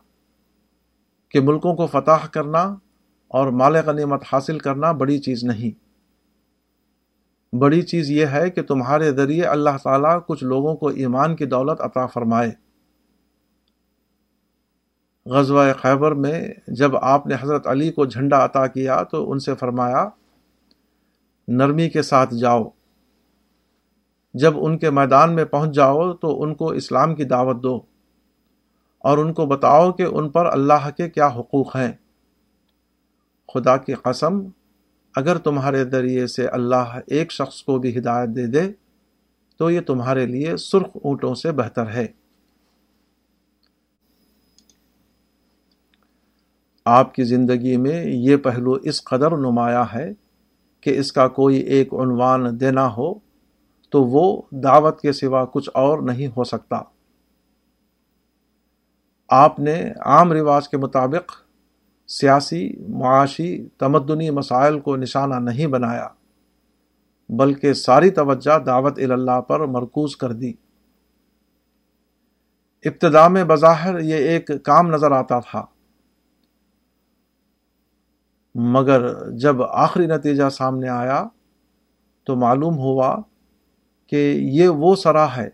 کہ 1.30 1.39
ملکوں 1.39 1.76
کو 1.76 1.88
فتح 1.88 2.28
کرنا 2.32 2.76
اور 3.28 3.47
مال 3.47 3.76
غنیمت 3.76 4.24
حاصل 4.34 4.59
کرنا 4.59 4.91
بڑی 4.91 5.20
چیز 5.20 5.43
نہیں۔ 5.43 5.91
بڑی 7.55 7.82
چیز 7.82 8.09
یہ 8.09 8.26
ہے 8.26 8.49
کہ 8.49 8.62
تمہارے 8.62 9.12
ذریعے 9.12 9.43
اللہ 9.43 9.70
تعالیٰ 9.84 10.20
کچھ 10.28 10.43
لوگوں 10.43 10.76
کو 10.76 10.88
ایمان 10.88 11.36
کی 11.36 11.45
دولت 11.45 11.82
عطا 11.82 12.05
فرمائے۔ 12.05 12.51
غزوہ 15.26 15.64
خیبر 15.82 16.12
میں 16.12 16.53
جب 16.68 16.95
آپ 16.95 17.28
نے 17.28 17.36
حضرت 17.41 17.68
علی 17.68 17.91
کو 17.91 18.05
جھنڈا 18.05 18.45
عطا 18.45 18.68
کیا 18.68 19.03
تو 19.03 19.32
ان 19.32 19.39
سے 19.39 19.55
فرمایا، 19.55 20.09
نرمی 21.47 21.89
کے 21.89 22.01
ساتھ 22.01 22.34
جاؤ۔ 22.36 22.70
جب 24.34 24.54
ان 24.56 24.78
کے 24.78 24.90
میدان 24.90 25.36
میں 25.36 25.46
پہنچ 25.46 25.76
جاؤ 25.76 26.14
تو 26.14 26.44
ان 26.44 26.56
کو 26.56 26.72
اسلام 26.72 27.16
کی 27.16 27.24
دعوت 27.24 27.64
دو 27.64 27.80
اور 29.00 29.18
ان 29.18 29.34
کو 29.34 29.46
بتاؤ 29.46 29.92
کہ 29.92 30.04
ان 30.04 30.30
پر 30.30 30.46
اللہ 30.46 30.90
کے 30.98 31.10
کیا 31.10 31.28
حقوق 31.28 31.76
ہیں۔ 31.76 31.92
خدا 33.54 33.78
کی 33.78 33.94
قسم، 33.94 34.42
اگر 35.16 35.38
تمہارے 35.38 35.86
ذریعے 35.86 36.28
سے 36.28 36.48
اللہ 36.48 37.00
ایک 37.08 37.32
شخص 37.32 37.64
کو 37.64 37.80
بھی 37.80 37.98
ہدایت 37.98 38.30
دے 38.30 38.48
دے، 38.48 38.72
تو 39.58 39.72
یہ 39.72 39.82
تمہارے 39.82 40.26
لیے 40.26 40.58
سرخ 40.58 40.98
اونٹوں 41.04 41.36
سے 41.36 41.52
بہتر 41.52 41.88
ہے۔ 41.88 42.08
آپ 46.86 47.16
کی 47.16 47.24
زندگی 47.24 47.78
میں 47.78 48.06
یہ 48.06 48.36
پہلو 48.36 48.72
اس 48.72 49.04
قدر 49.04 49.38
نمایاں 49.38 49.86
ہے 49.94 50.14
کہ 50.82 51.00
اس 51.00 51.14
کا 51.14 51.28
کوئی 51.28 51.58
ایک 51.58 51.94
عنوان 51.94 52.60
دینا 52.60 52.94
ہو 52.94 53.31
تو 53.92 54.04
وہ 54.04 54.42
دعوت 54.52 55.02
کے 55.02 55.12
سوا 55.12 55.46
کچھ 55.46 55.70
اور 55.74 56.00
نہیں 56.00 56.28
ہو 56.28 56.44
سکتا۔ 56.44 56.82
آپ 59.30 59.60
نے 59.60 59.92
عام 60.06 60.34
رواج 60.34 60.70
کے 60.70 60.78
مطابق 60.78 61.32
سیاسی، 62.08 62.88
معاشی، 62.88 63.70
تمدنی 63.78 64.30
مسائل 64.30 64.80
کو 64.80 64.96
نشانہ 64.96 65.36
نہیں 65.36 65.68
بنایا، 65.68 66.08
بلکہ 67.30 67.74
ساری 67.74 68.10
توجہ 68.10 68.60
دعوت 68.60 69.00
اللہ 69.00 69.42
پر 69.42 69.60
مرکوز 69.60 70.18
کر 70.18 70.32
دی۔ 70.32 70.54
ابتدا 72.86 73.28
میں 73.28 73.44
بظاہر 73.44 74.00
یہ 74.00 74.16
ایک 74.16 74.52
کام 74.64 74.88
نظر 74.88 75.12
آتا 75.12 75.39
تھا۔ 75.39 75.66
مگر 78.56 79.32
جب 79.32 79.64
آخری 79.64 80.08
نتیجہ 80.08 80.50
سامنے 80.50 80.89
آیا 80.89 81.24
تو 82.24 82.36
معلوم 82.36 82.78
ہوا 82.78 83.18
کہ 84.12 84.39
یہ 84.39 84.68
وہ 84.68 84.95
سرا 84.95 85.36
ہے 85.38 85.49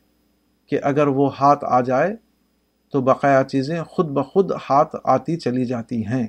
کہ 0.68 0.80
اگر 0.84 1.08
وہ 1.08 1.38
ہاتھ 1.38 1.66
آ 1.68 1.82
جائے 1.82 2.16
تو 2.94 3.02
بقایا 3.02 3.44
چیزیں 3.44 3.84
خود 3.84 4.06
بخود 4.06 4.52
ہاتھ 4.70 4.96
آتی 5.04 5.36
چلی 5.36 5.66
جاتی 5.66 6.06
ہیں۔ 6.06 6.28